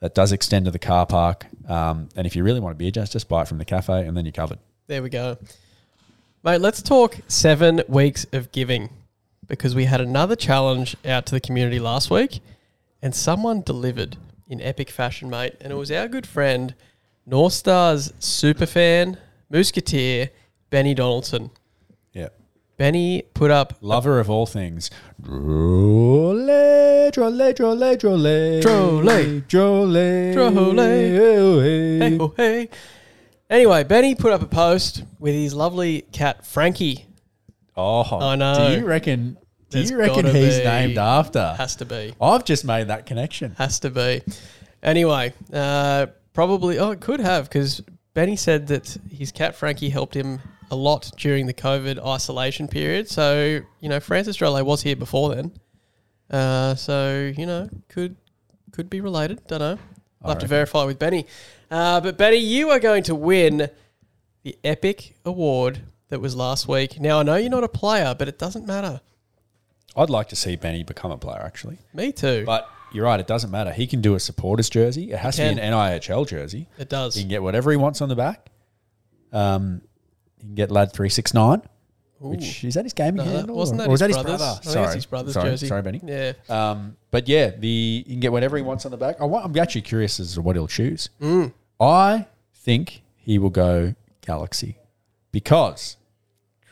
[0.00, 1.46] that does extend to the car park.
[1.68, 3.58] Um, and if you really want to be a beer, just just buy it from
[3.58, 4.58] the cafe, and then you're covered.
[4.86, 5.38] There we go.
[6.42, 8.88] Mate, let's talk seven weeks of giving
[9.46, 12.40] because we had another challenge out to the community last week
[13.02, 14.16] and someone delivered
[14.48, 15.56] in epic fashion, mate.
[15.60, 16.74] And it was our good friend,
[17.26, 19.18] North Stars superfan,
[19.50, 20.30] Musketeer,
[20.70, 21.50] Benny Donaldson.
[22.80, 24.90] Benny put up Lover of all things.
[25.20, 26.46] Drole,
[27.12, 28.62] drole, drole, drole.
[28.62, 29.42] Drole.
[29.46, 30.32] Drole.
[30.32, 30.76] Drole.
[30.78, 32.70] Hey, oh, hey.
[33.50, 37.04] Anyway, Benny put up a post with his lovely cat Frankie.
[37.76, 38.70] Oh, I know.
[38.70, 39.34] Do you reckon?
[39.34, 39.38] Do
[39.76, 40.64] There's you reckon gotta he's be.
[40.64, 41.52] named after?
[41.58, 42.14] Has to be.
[42.18, 43.56] I've just made that connection.
[43.58, 44.22] Has to be.
[44.82, 46.78] Anyway, uh, probably.
[46.78, 47.82] Oh, it could have because
[48.14, 50.40] Benny said that his cat Frankie helped him
[50.70, 53.08] a lot during the COVID isolation period.
[53.08, 55.52] So you know, Francis Drolet was here before then.
[56.30, 58.16] Uh, so you know, could
[58.72, 59.46] could be related.
[59.48, 59.78] Don't know.
[60.22, 61.26] I'll have to verify with Benny.
[61.70, 63.70] Uh, but Benny, you are going to win
[64.42, 67.00] the epic award that was last week.
[67.00, 69.00] Now I know you're not a player, but it doesn't matter.
[69.96, 71.78] I'd like to see Benny become a player, actually.
[71.94, 72.44] Me too.
[72.46, 73.72] But you're right; it doesn't matter.
[73.72, 75.10] He can do a supporters jersey.
[75.10, 76.68] It has to be an NIHL jersey.
[76.78, 77.14] it does.
[77.14, 78.50] He can get whatever he wants on the back.
[79.32, 79.82] Um,
[80.40, 81.62] he can get lad three six nine.
[82.18, 83.56] Which is that his gaming No, handle?
[83.56, 84.44] wasn't or, that or his that his brother?
[84.44, 85.66] I it's Sorry, his brother's sorry, jersey.
[85.68, 86.00] Sorry, Benny.
[86.04, 86.32] Yeah.
[86.50, 89.16] Um, but yeah, the you can get whatever he wants on the back.
[89.20, 91.08] I I'm actually curious as to what he'll choose.
[91.22, 91.52] Mm.
[91.80, 94.76] I think he will go Galaxy
[95.32, 95.96] because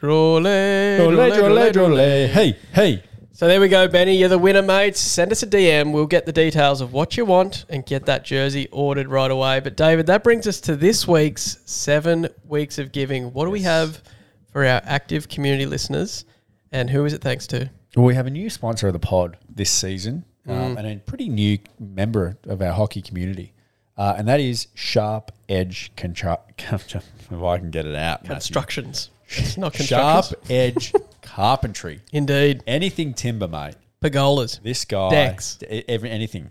[0.01, 1.97] Drole, drole, drole, drole.
[1.97, 3.03] Hey, hey,
[3.39, 4.17] So there we go, Benny.
[4.17, 4.97] You're the winner, mate.
[4.97, 5.93] Send us a DM.
[5.93, 9.61] We'll get the details of what you want and get that jersey ordered right away.
[9.61, 13.33] But David, that brings us to this week's seven weeks of giving.
[13.33, 14.03] What do we have
[14.51, 16.25] for our active community listeners,
[16.73, 17.71] and who is it thanks to?
[17.95, 20.79] Well, we have a new sponsor of the pod this season, um, Mm.
[20.79, 23.53] and a pretty new member of our hockey community,
[23.97, 28.35] uh, and that is Sharp Edge Contra- If I can get it out, Matthew.
[28.35, 29.11] Constructions.
[29.29, 30.27] It's not Sharp.
[30.51, 30.93] Edge
[31.35, 32.01] Carpentry.
[32.13, 32.63] Indeed.
[32.67, 33.75] Anything timber, mate.
[34.03, 34.61] Pergolas.
[34.63, 35.59] This guy, Decks.
[35.69, 36.51] e- every, anything.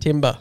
[0.00, 0.38] Timber.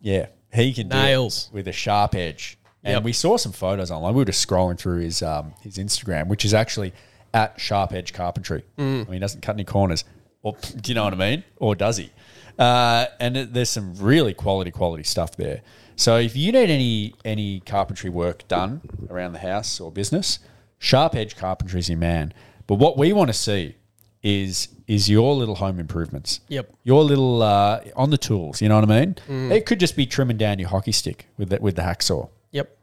[0.00, 1.48] Yeah, he can do Nails.
[1.48, 2.58] it with a sharp edge.
[2.84, 3.02] And Yep.
[3.04, 4.14] we saw some photos online.
[4.14, 6.92] We were just scrolling through his um, his Instagram, which is actually
[7.32, 8.64] at Sharp Edge Carpentry.
[8.76, 8.82] Mm.
[8.82, 10.04] I mean, he doesn't cut any corners.
[10.42, 11.44] Or do you know what I mean?
[11.56, 12.10] Or does he?
[12.58, 15.62] Uh, and it- there's some really quality quality stuff there.
[15.94, 20.40] So if you need any any carpentry work done around the house or business,
[20.82, 22.34] Sharp Edge Carpentry is your man.
[22.66, 23.76] But what we want to see
[24.22, 26.72] is is your little home improvements Yep.
[26.84, 28.60] your little uh, on the tools.
[28.60, 29.50] You know what I mean?
[29.50, 32.28] It could just be trimming down your hockey stick with the, with the hacksaw.
[32.50, 32.76] Yep.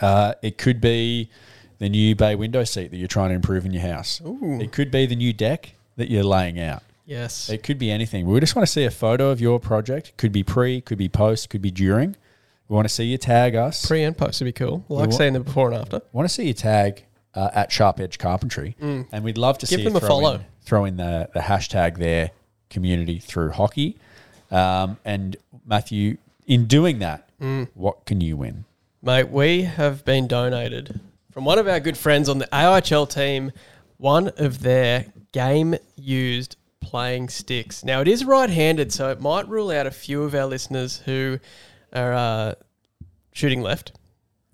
[0.00, 1.30] Uh, it could be
[1.78, 4.20] the new bay window seat that you're trying to improve in your house.
[4.26, 4.58] Ooh.
[4.60, 6.82] It could be the new deck that you're laying out.
[7.06, 7.48] Yes.
[7.48, 8.26] It could be anything.
[8.26, 10.16] We just want to see a photo of your project.
[10.16, 12.16] Could be pre, could be post, could be during.
[12.68, 13.86] We want to see you tag us.
[13.86, 14.84] Pre and post would be cool.
[14.88, 16.02] Like wa- seeing the before and after.
[16.12, 17.04] want to see you tag
[17.38, 20.34] uh, at Sharp Edge Carpentry, and we'd love to Give see them you a follow.
[20.36, 22.30] In, throw in the the hashtag there,
[22.70, 23.96] community through hockey,
[24.50, 26.16] um, and Matthew.
[26.46, 27.68] In doing that, Mm.
[27.74, 28.64] what can you win?
[29.02, 30.98] Mate, we have been donated
[31.30, 33.52] from one of our good friends on the AIHL team
[33.98, 37.84] one of their game used playing sticks.
[37.84, 41.02] Now, it is right handed, so it might rule out a few of our listeners
[41.04, 41.38] who
[41.92, 42.54] are uh,
[43.32, 43.92] shooting left,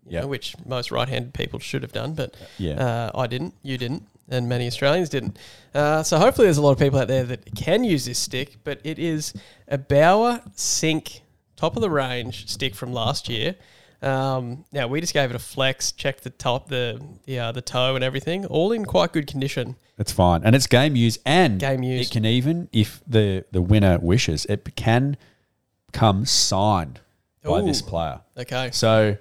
[0.06, 0.20] Yeah.
[0.22, 2.74] know, which most right handed people should have done, but Yeah.
[2.74, 5.38] uh, I didn't, you didn't, and many Australians didn't.
[5.74, 8.56] Uh, so hopefully there's a lot of people out there that can use this stick,
[8.64, 9.32] but it is
[9.68, 11.22] a Bauer Sync
[11.56, 13.54] top of the range stick from last year.
[14.02, 17.62] Um, now we just gave it a flex, checked the top, the the uh, the
[17.62, 19.76] toe, and everything, all in quite good condition.
[19.96, 22.08] It's fine, and it's game use, and Game use.
[22.08, 25.16] It can even, if the the winner wishes, it can
[25.92, 27.00] come signed
[27.42, 28.20] by this player.
[28.36, 29.16] Okay, So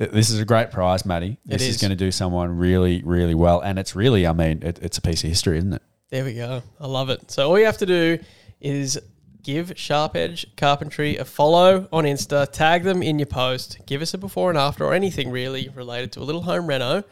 [0.00, 1.38] Uh, this is a great prize, Matty.
[1.44, 1.68] This is.
[1.76, 1.80] is.
[1.80, 5.02] going to do someone really, really well, and it's really, I mean, it, it's a
[5.02, 5.82] piece of history, isn't it?
[6.10, 6.62] there we go.
[6.80, 7.30] I love it.
[7.30, 8.18] So all you have to do
[8.60, 8.98] is
[9.42, 14.14] give Sharp Edge Carpentry a follow on Insta, tag them in your post, give us
[14.14, 17.04] a before and after, or anything really related to a little home reno.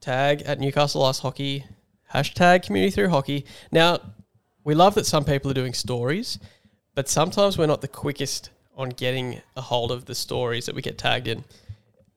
[0.00, 1.64] Tag at Newcastle Ice Hockey,
[2.12, 3.44] hashtag Community Through Hockey.
[3.72, 3.98] Now,
[4.62, 6.38] we love that some people are doing stories,
[6.94, 10.82] but sometimes we're not the quickest on getting a hold of the stories that we
[10.82, 11.44] get tagged in.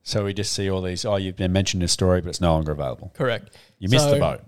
[0.03, 1.05] So we just see all these.
[1.05, 3.11] Oh, you've been mentioned in a story, but it's no longer available.
[3.15, 3.55] Correct.
[3.79, 4.41] You missed the So, boat.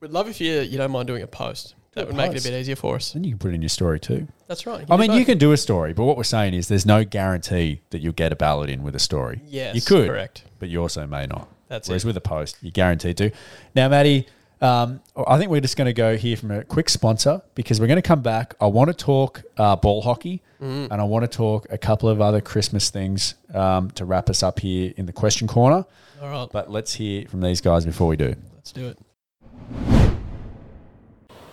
[0.00, 1.74] We'd love if you you don't mind doing a post.
[1.94, 3.12] That would make it a bit easier for us.
[3.12, 4.26] Then you can put it in your story too.
[4.48, 4.86] That's right.
[4.90, 7.82] I mean, you can do a story, but what we're saying is there's no guarantee
[7.90, 9.42] that you'll get a ballot in with a story.
[9.46, 10.44] Yes, you could, correct.
[10.58, 11.48] but you also may not.
[11.68, 12.06] That's Whereas it.
[12.06, 13.30] with a post, you're guaranteed to.
[13.74, 14.26] Now, Maddie,
[14.62, 17.86] um, I think we're just going to go here from a quick sponsor because we're
[17.88, 18.54] going to come back.
[18.60, 20.88] I want to talk uh, ball hockey Mm.
[20.92, 24.44] and I want to talk a couple of other Christmas things um, to wrap us
[24.44, 25.84] up here in the question corner.
[26.22, 26.48] All right.
[26.52, 28.36] But let's hear from these guys before we do.
[28.54, 28.98] Let's do it.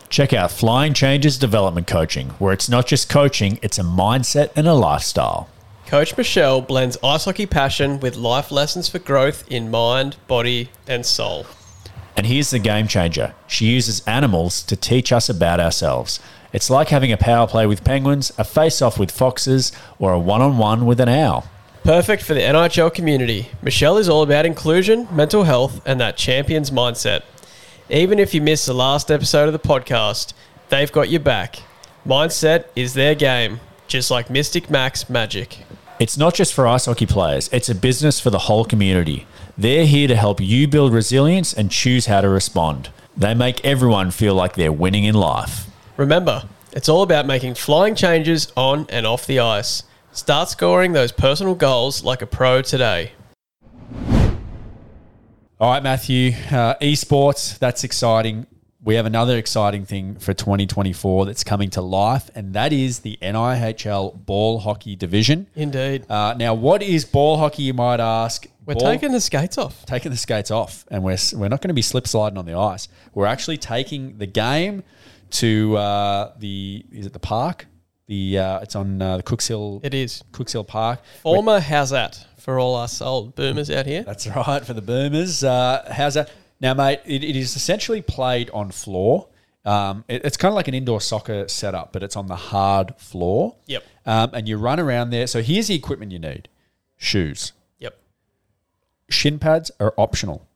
[0.09, 4.67] Check out Flying Changes Development Coaching, where it's not just coaching, it's a mindset and
[4.67, 5.49] a lifestyle.
[5.87, 11.03] Coach Michelle blends ice hockey passion with life lessons for growth in mind, body, and
[11.03, 11.47] soul.
[12.15, 16.19] And here's the game changer she uses animals to teach us about ourselves.
[16.51, 20.19] It's like having a power play with penguins, a face off with foxes, or a
[20.19, 21.45] one on one with an owl.
[21.83, 23.49] Perfect for the NHL community.
[23.61, 27.21] Michelle is all about inclusion, mental health, and that champion's mindset.
[27.89, 30.33] Even if you missed the last episode of the podcast,
[30.69, 31.57] they've got your back.
[32.05, 35.59] Mindset is their game, just like Mystic Max Magic.
[35.99, 39.27] It's not just for ice hockey players, it's a business for the whole community.
[39.59, 42.91] They're here to help you build resilience and choose how to respond.
[43.17, 45.67] They make everyone feel like they're winning in life.
[45.97, 49.83] Remember, it's all about making flying changes on and off the ice.
[50.13, 53.11] Start scoring those personal goals like a pro today.
[55.59, 56.31] All right, Matthew.
[56.49, 58.47] Uh, esports, that's exciting.
[58.81, 63.17] We have another exciting thing for 2024 that's coming to life, and that is the
[63.21, 65.47] NIHL Ball Hockey Division.
[65.53, 66.09] Indeed.
[66.09, 68.47] Uh, now, what is ball hockey, you might ask?
[68.75, 69.85] We're taking the skates off.
[69.85, 72.55] taking the skates off, and we're, we're not going to be slip sliding on the
[72.57, 72.87] ice.
[73.13, 74.83] We're actually taking the game
[75.31, 77.65] to uh, the, is it the park?
[78.07, 80.23] The uh, It's on uh, the Cooks Hill, It is.
[80.31, 81.01] Cooks Hill Park.
[81.21, 84.01] Former how's that for all us old boomers out here?
[84.03, 85.43] That's right for the boomers.
[85.43, 86.31] Uh, how's that?
[86.59, 89.27] Now, mate, it, it is essentially played on floor.
[89.65, 92.95] Um, it- it's kind of like an indoor soccer setup, but it's on the hard
[92.97, 93.55] floor.
[93.67, 93.83] Yep.
[94.07, 95.27] Um, and you run around there.
[95.27, 96.49] So here's the equipment you need:
[96.97, 97.53] shoes.
[99.09, 100.47] Shin pads are optional.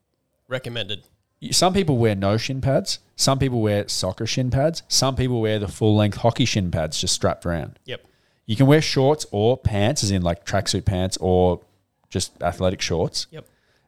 [0.47, 1.04] Recommended.
[1.51, 2.99] Some people wear no shin pads.
[3.16, 4.84] Some people wear soccer shin pads.
[4.88, 7.80] Some people wear the full length hockey shin pads just strapped around.
[7.86, 8.06] Yep.
[8.45, 11.62] You can wear shorts or pants, as in like tracksuit pants or
[12.10, 13.28] just athletic shorts.
[13.32, 13.45] Yep.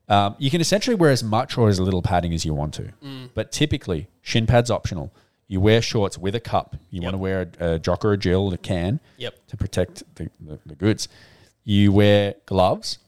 [0.07, 2.91] Um, you can essentially wear as much or as little padding as you want to,
[3.33, 5.11] but typically shin pads optional.
[5.47, 6.75] You wear shorts with a cup.
[6.89, 9.47] You want to wear a, a jock or a Jill, a can, Yep.
[9.47, 11.07] to protect the, the, the goods.
[11.63, 12.99] You wear gloves,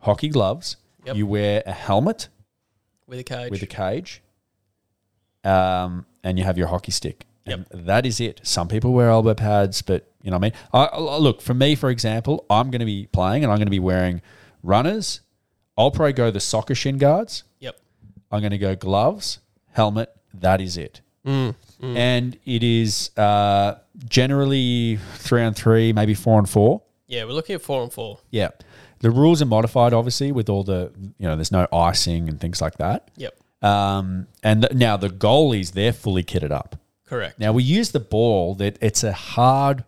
[0.00, 0.76] hockey gloves.
[1.06, 1.16] Yep.
[1.16, 2.28] You wear a helmet
[3.06, 3.50] With a cage.
[3.50, 4.22] with a cage,
[5.44, 7.26] um, and you have your hockey stick.
[7.46, 8.40] And that is it.
[8.42, 10.52] Some people wear elbow pads, but you know what I mean.
[10.72, 13.66] I, I- look for me, for example, I'm going to be playing, and I'm going
[13.66, 14.22] to be wearing
[14.62, 15.20] runners.
[15.76, 17.42] I'll probably go the soccer shin guards.
[17.60, 17.78] Yep.
[18.32, 19.40] I'm going to go gloves,
[19.72, 20.10] helmet.
[20.32, 21.02] That is it.
[21.26, 23.74] Mm, And it is uh,
[24.08, 26.82] generally three on three, maybe four on four.
[27.06, 28.20] Yeah, we're looking at four and four.
[28.30, 28.50] Yeah.
[29.04, 32.62] The rules are modified, obviously, with all the, you know, there's no icing and things
[32.62, 33.10] like that.
[33.18, 33.34] Yep.
[33.62, 36.76] Um, and th- now the goalies, they're fully kitted up.
[37.04, 37.38] Correct.
[37.38, 39.84] Now we use the ball that it's a hard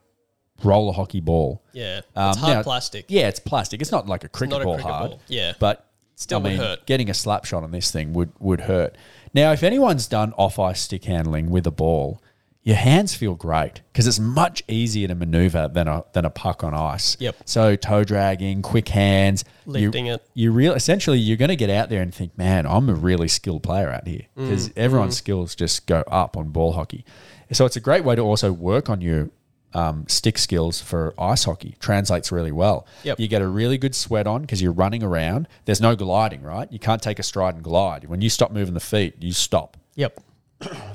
[0.63, 1.63] roller hockey ball.
[1.73, 2.03] Yeah.
[2.15, 3.07] Um, it's hard now- plastic.
[3.09, 3.81] Yeah, it's plastic.
[3.81, 5.11] It's not like a cricket not a ball cricket hard.
[5.13, 5.21] ball.
[5.29, 5.55] Yeah.
[5.59, 5.87] But
[6.17, 6.85] Still I would mean, hurt.
[6.85, 8.97] getting a slap shot on this thing would would hurt.
[9.33, 12.23] Now, if anyone's done off ice stick handling with a ball,
[12.67, 16.65] your hands feel great because it's much easier to maneuver than a than a puck
[16.65, 17.17] on ice.
[17.21, 17.37] Yep.
[17.45, 20.29] So toe dragging, quick hands, Lifting you, it.
[20.35, 23.29] You real essentially you're going to get out there and think, man, I'm a really
[23.29, 27.05] skilled player out here Mm, because everyone's skills just go up on ball hockey.
[27.53, 29.31] So it's a great way to also work on your
[29.73, 31.77] um, stick skills for ice hockey.
[31.79, 32.85] Translates really well.
[33.05, 33.21] Yep.
[33.21, 35.47] You get a really good sweat on because you're running around.
[35.67, 36.71] There's no gliding, right?
[36.73, 38.09] You can't take a stride and glide.
[38.09, 39.77] When you stop moving the feet, you stop.
[39.95, 40.19] Yep.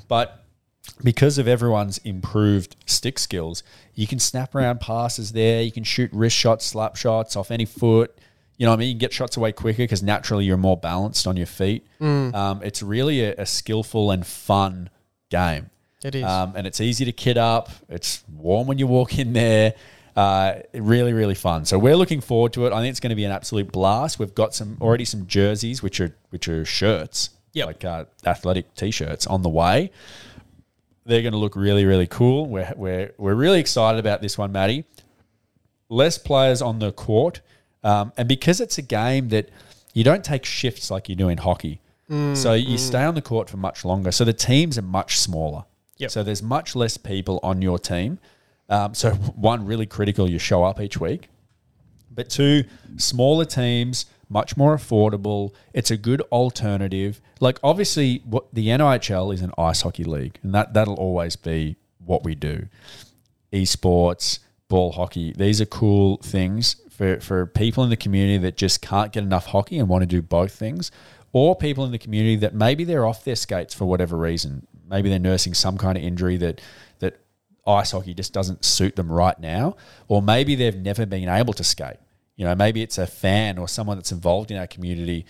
[0.10, 0.44] But
[1.04, 3.64] because of everyone's improved stick skills,
[3.96, 5.62] you can snap around passes there.
[5.62, 8.18] You can shoot wrist shots, slap shots off any foot.
[8.58, 8.88] You know what I mean?
[8.90, 11.86] You can get shots away quicker because naturally you're more balanced on your feet.
[12.00, 14.90] Um, it's really a, a skillful and fun
[15.30, 15.70] game.
[16.04, 16.24] It is.
[16.24, 17.70] Um, and it's easy to kit up.
[17.90, 19.74] It's warm when you walk in there.
[20.16, 21.64] Uh, really, really fun.
[21.66, 22.74] So we're looking forward to it.
[22.74, 24.20] I think it's going to be an absolute blast.
[24.20, 27.66] We've got some already some jerseys, which are which are shirts, Yep.
[27.68, 29.90] like uh, athletic t-shirts, on the way.
[31.06, 32.46] They're going to look really, really cool.
[32.46, 34.86] We're we're we're really excited about this one, Maddie.
[35.90, 37.42] Less players on the court,
[37.84, 39.50] um, and because it's a game that
[39.94, 41.82] you don't take shifts like you do in hockey,
[42.34, 44.12] so you stay on the court for much longer.
[44.12, 45.64] So the teams are much smaller.
[45.98, 46.12] Yep.
[46.12, 48.20] So there's much less people on your team.
[48.70, 51.30] Um, so one really critical, you show up each week.
[52.10, 52.66] But two,
[52.98, 55.54] smaller teams, much more affordable.
[55.74, 57.22] It's a good alternative.
[57.40, 61.76] Like obviously, what the NIHL is an ice hockey league, and that that'll always be
[62.04, 62.68] what we do.
[63.52, 68.82] Esports, ball hockey, these are cool things for for people in the community that just
[68.82, 70.92] can't get enough hockey and want to do both things,
[71.34, 74.66] or people in the community that maybe they're off their skates for whatever reason.
[74.88, 76.62] Maybe they're nursing some kind of injury that
[77.00, 77.20] that
[77.68, 79.76] ice hockey just doesn't suit them right now,
[80.08, 81.98] or maybe they've never been able to skate.
[82.36, 85.26] You know, maybe it's a fan or someone that's involved in our community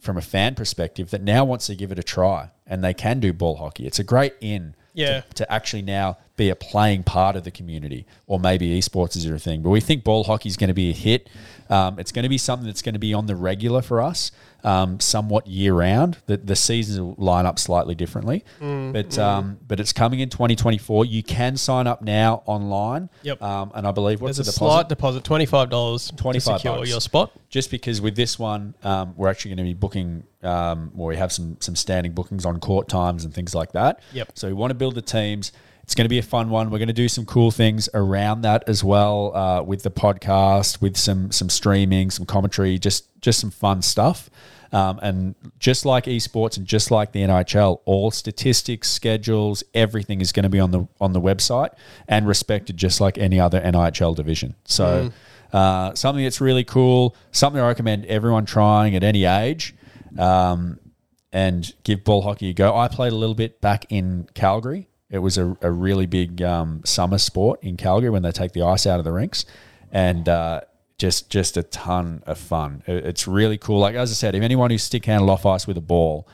[0.00, 3.20] from a fan perspective that now wants to give it a try and they can
[3.20, 3.86] do ball hockey.
[3.86, 5.20] It's a great in Yeah.
[5.20, 9.24] to, to actually now be a playing part of the community, or maybe esports is
[9.24, 9.62] your thing.
[9.62, 11.30] But we think ball hockey is going to be a hit.
[11.70, 14.30] Um, it's going to be something that's going to be on the regular for us,
[14.64, 16.18] um, somewhat year round.
[16.26, 21.04] The, the seasons will line up slightly differently, but um, but it's coming in 2024.
[21.04, 23.08] You can sign up now online.
[23.22, 23.42] Yep.
[23.42, 24.72] Um, and I believe what's There's a deposit?
[24.72, 26.88] slight deposit, twenty five dollars, 25 secure bucks.
[26.90, 27.32] your spot.
[27.48, 31.16] just because with this one, um, we're actually going to be booking, um, or we
[31.16, 34.00] have some some standing bookings on court times and things like that.
[34.12, 34.32] Yep.
[34.34, 35.52] So we want to build the teams.
[35.86, 36.70] It's going to be a fun one.
[36.70, 40.80] We're going to do some cool things around that as well, uh, with the podcast,
[40.80, 44.28] with some some streaming, some commentary, just just some fun stuff.
[44.72, 50.32] Um, and just like esports and just like the NHL, all statistics, schedules, everything is
[50.32, 51.70] going to be on the on the website
[52.08, 54.56] and respected just like any other NHL division.
[54.64, 55.12] So
[55.52, 59.72] uh, something that's really cool, something I recommend everyone trying at any age,
[60.18, 60.80] um,
[61.32, 62.76] and give ball hockey a go.
[62.76, 64.88] I played a little bit back in Calgary.
[65.10, 68.62] It was a, a really big um, summer sport in Calgary when they take the
[68.62, 69.44] ice out of the rinks,
[69.92, 70.62] and uh,
[70.98, 72.82] just just a ton of fun.
[72.86, 73.78] It- it's really cool.
[73.78, 76.26] Like as I said, if anyone who's stick handle off ice with a ball,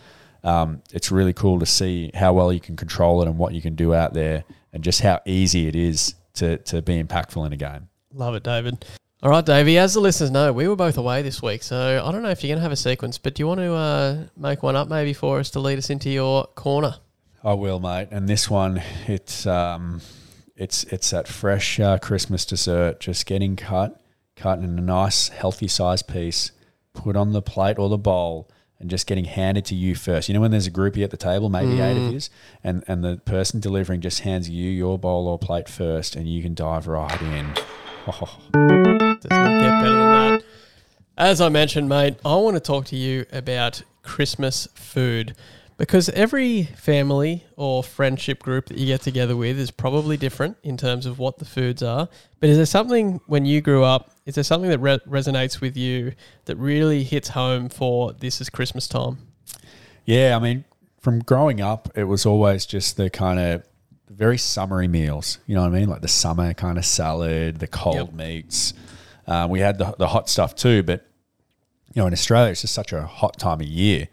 [0.42, 3.60] um, it's really cool to see how well you can control it and what you
[3.60, 7.52] can do out there, and just how easy it is to to be impactful in
[7.52, 7.88] a game.
[8.14, 8.84] Love it, David.
[9.22, 9.78] All right, Davey.
[9.78, 12.42] As the listeners know, we were both away this week, so I don't know if
[12.42, 14.88] you're going to have a sequence, but do you want to uh, make one up
[14.88, 16.96] maybe for us to lead us into your corner?
[17.44, 18.08] I will, mate.
[18.10, 20.00] And this one, it's um,
[20.56, 24.00] it's it's that fresh uh, Christmas dessert, just getting cut,
[24.36, 26.52] cut in a nice, healthy size piece,
[26.94, 30.28] put on the plate or the bowl, and just getting handed to you first.
[30.28, 32.30] You know when there's a groupie at the table, maybe eight of yous,
[32.62, 36.42] and and the person delivering just hands you your bowl or plate first, and you
[36.42, 37.54] can dive right in.
[38.04, 40.42] Oh, Does not get better than that.
[41.16, 45.36] As I mentioned, mate, I want to talk to you about Christmas food
[45.82, 50.76] because every family or friendship group that you get together with is probably different in
[50.76, 52.08] terms of what the foods are.
[52.38, 55.76] But is there something when you grew up, is there something that re- resonates with
[55.76, 56.12] you
[56.44, 59.18] that really hits home for this is Christmas time?
[60.04, 60.64] Yeah, I mean,
[61.00, 63.64] from growing up, it was always just the kind of
[64.08, 65.38] very summery meals.
[65.48, 65.88] You know what I mean?
[65.88, 68.12] Like the summer kind of salad, the cold Yep.
[68.12, 68.72] meats.
[69.26, 71.04] Um, we had the, the hot stuff too, but
[71.92, 74.06] you know, in Australia, it's just such a hot time of year.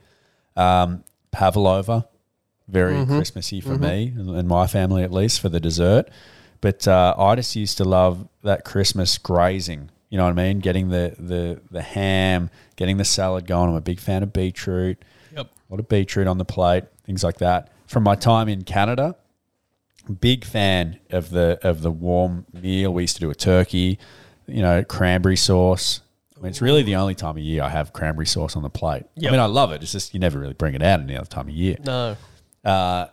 [0.57, 2.07] Um, pavlova,
[2.67, 6.09] very Christmassy for me and, and my family at least for the dessert.
[6.61, 9.89] But uh, I just used to love that Christmas grazing.
[10.09, 10.59] You know what I mean?
[10.59, 13.69] Getting the the the ham, getting the salad going.
[13.69, 14.97] I'm a big fan of beetroot
[15.35, 15.45] Yep.
[15.47, 17.69] a lot of beetroot on the plate, things like that.
[17.85, 19.15] From my time in Canada,
[20.19, 22.93] big fan of the of the warm meal.
[22.93, 23.99] We used to do a turkey,
[24.47, 26.01] you know, cranberry sauce.
[26.39, 28.69] I mean, it's really the only time of year I have cranberry sauce on the
[28.69, 29.03] plate.
[29.15, 29.29] Yep.
[29.29, 29.81] I mean, I love it.
[29.83, 31.75] It's just you never really bring it out any other time of year.
[31.85, 32.15] No.
[32.63, 33.07] Uh,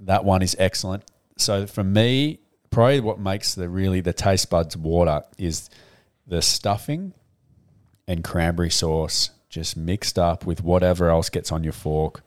[0.00, 1.04] that one is excellent.
[1.38, 2.40] So for me,
[2.70, 5.70] probably what makes the really the taste buds water is
[6.26, 7.12] the stuffing
[8.08, 12.22] and cranberry sauce just mixed up with whatever else gets on your fork.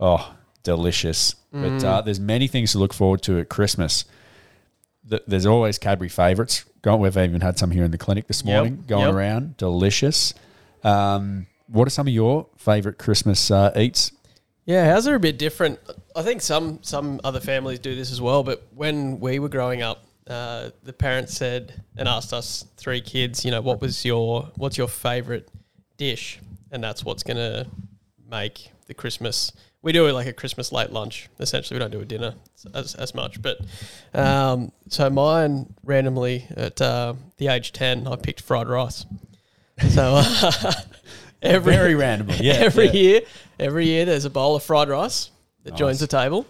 [0.00, 1.34] Oh, delicious!
[1.52, 4.04] But uh, there's many things to look forward to at Christmas.
[5.08, 6.64] Th- There's always Cadbury favorites.
[6.82, 9.14] Go- We've even had some here in the clinic this Yep, morning going yep.
[9.14, 9.56] around.
[9.56, 10.34] Delicious.
[10.82, 14.12] Um, what are some of your favorite Christmas uh, eats?
[14.66, 15.78] Yeah, ours are a bit different.
[16.14, 18.42] I think some some other families do this as well.
[18.42, 23.44] But when we were growing up, uh, the parents said and asked us three kids,
[23.44, 25.48] you know, what was your what's your favorite
[25.96, 27.66] dish, and that's what's gonna
[28.30, 29.52] make the Christmas.
[29.82, 31.28] We do it like a Christmas late lunch.
[31.38, 32.34] Essentially, we don't do a dinner
[32.74, 33.40] as, as much.
[33.40, 33.60] But
[34.12, 39.06] um, so mine randomly at uh, the age ten, I picked fried rice.
[39.88, 40.72] So uh,
[41.42, 42.92] every Very randomly, yeah, every yeah.
[42.92, 43.20] year,
[43.58, 45.30] every year there's a bowl of fried rice
[45.64, 46.46] that joins the table.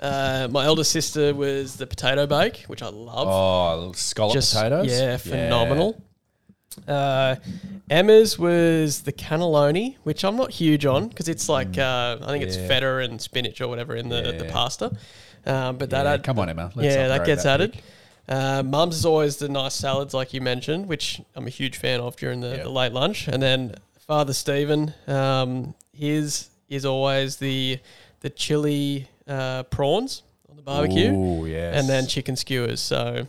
[0.00, 3.28] Uh, my elder sister was the potato bake, which I love.
[3.28, 4.90] Oh, scallop Just potatoes.
[4.90, 6.02] yeah, phenomenal.
[6.88, 7.36] Uh,
[7.90, 12.44] Emma's was the cannelloni, which I'm not huge on because it's like uh, I think
[12.44, 12.62] it's Mm.
[12.62, 12.68] Yeah.
[12.68, 14.92] feta and spinach or whatever in the, the pasta.
[15.44, 16.70] Um, but that Yeah, add- come on, Emma.
[16.74, 17.72] Let's yeah, that gets that added.
[17.72, 17.82] big.
[18.28, 22.00] Uh, Mum's is always the nice salads, like you mentioned, which I'm a huge fan
[22.00, 23.26] of during the, the late lunch.
[23.28, 23.74] And then
[24.06, 27.78] Father Stephen, um, his is always the
[28.20, 31.74] the chili uh, prawns on the barbecue, Ooh, yes.
[31.76, 32.80] and then chicken skewers.
[32.80, 33.26] So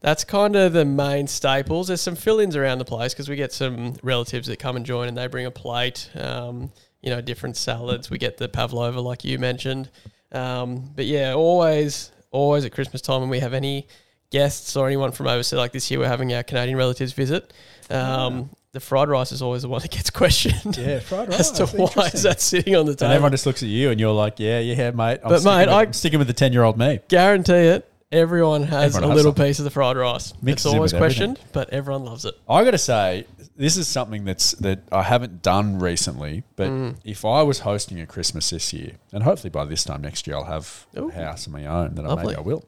[0.00, 1.88] that's kind of the main staples.
[1.88, 5.08] There's some fill-ins around the place because we get some relatives that come and join,
[5.08, 6.10] and they bring a plate.
[6.14, 6.72] Um,
[7.02, 8.10] you know, different salads.
[8.10, 9.88] We get the pavlova, like you mentioned.
[10.32, 13.88] Um, but yeah, always, always at Christmas time when we have any
[14.30, 17.52] guests or anyone from overseas, like this year, we're having our Canadian relatives visit.
[17.88, 21.40] Um, The fried rice is always the one that gets questioned Yeah, fried rice.
[21.40, 23.12] as to why is that sitting on the And table.
[23.12, 25.68] everyone just looks at you, and you're like, "Yeah, yeah, mate." I'm But, mate, with,
[25.74, 27.00] I'm sticking with the ten-year-old me.
[27.08, 27.89] Guarantee it.
[28.12, 29.46] Everyone has Everyone a has little something.
[29.46, 30.32] piece of the fried rice.
[30.42, 31.34] Mixes it's always with everything.
[31.36, 32.34] questioned, but everyone loves it.
[32.48, 33.24] I got to say,
[33.56, 36.42] this is something that's that I haven't done recently.
[36.56, 36.96] But Mm.
[37.04, 40.34] if I was hosting a Christmas this year, and hopefully by this time next year
[40.36, 41.08] I'll have Ooh.
[41.10, 42.26] a house of my own, then I Lovely.
[42.26, 42.64] maybe I will.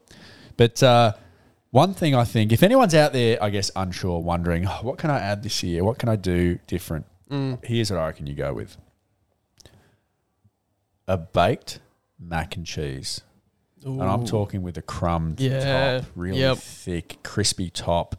[0.55, 1.11] But uh,
[1.71, 5.09] one thing I think, if anyone's out there, I guess unsure, wondering "Oh, what can
[5.09, 7.65] I add this year, what can I do different, Mm.
[7.65, 8.77] here's what I reckon you go with:
[11.05, 11.79] a baked
[12.17, 13.21] mac and cheese.
[13.85, 15.99] And I'm talking with a crumbed Yeah.
[16.01, 16.57] top, really Yep.
[16.57, 18.15] thick, crispy top,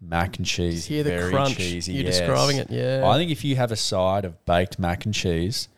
[0.00, 1.56] mac and cheese, Just hear the very crunch.
[1.56, 1.92] cheesy.
[1.94, 2.18] You're yes.
[2.18, 3.02] describing it, yeah.
[3.08, 5.68] I think if you have a side of baked mac and cheese,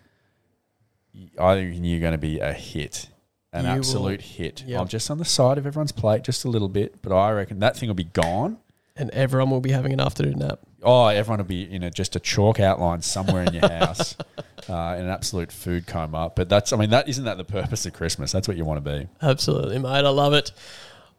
[1.39, 3.09] I think you're going to be a hit,
[3.53, 4.64] an You will- absolute hit.
[4.66, 4.81] Yep.
[4.81, 7.59] I'm just on the side of everyone's plate, just a little bit, but I reckon
[7.61, 8.59] that thing will be gone.
[8.99, 10.61] And everyone will be having an afternoon nap.
[10.82, 14.14] Oh, everyone will be in a, just a chalk outline somewhere in your house,
[14.68, 16.30] uh, in an absolute food coma.
[16.34, 18.32] But that's, I mean, that isn't that the purpose of Christmas?
[18.32, 19.09] That's what you want to be.
[19.22, 19.88] Absolutely, mate.
[19.88, 20.53] I love it.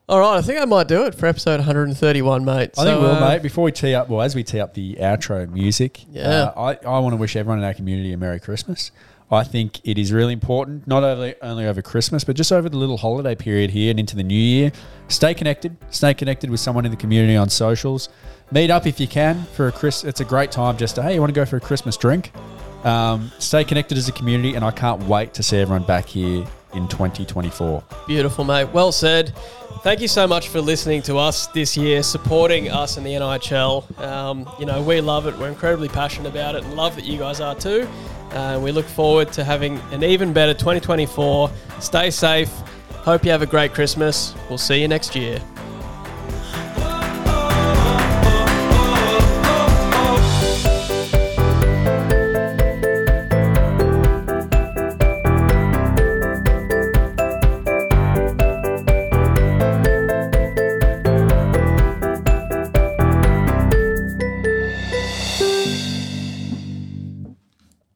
[0.08, 2.70] All right, I think I might do it for episode 131, mate.
[2.76, 3.42] I think we'll, uh, mate.
[3.42, 6.28] Before we tee up, well, as we tee up the outro music, Yeah.
[6.56, 8.90] uh, I, I want to wish everyone in our community a Merry Christmas.
[9.32, 12.76] I think it is really important, not only, only over Christmas, but just over the
[12.76, 14.72] little holiday period here and into the new year.
[15.08, 15.76] Stay connected.
[15.90, 18.08] Stay connected with someone in the community on socials.
[18.50, 20.02] Meet up if you can for a Chris.
[20.02, 22.32] It's a great time just to, hey, you want to go for a Christmas drink?
[22.84, 26.44] Um, stay connected as a community, and I can't wait to see everyone back here
[26.72, 27.82] in 2024.
[28.06, 28.66] Beautiful, mate.
[28.72, 29.32] Well said.
[29.82, 34.00] Thank you so much for listening to us this year, supporting us in the NIHL.
[34.00, 35.36] Um, you know, we love it.
[35.38, 37.88] We're incredibly passionate about it and love that you guys are too.
[38.32, 41.50] Uh, we look forward to having an even better 2024.
[41.80, 42.50] Stay safe.
[42.90, 44.34] Hope you have a great Christmas.
[44.48, 45.40] We'll see you next year.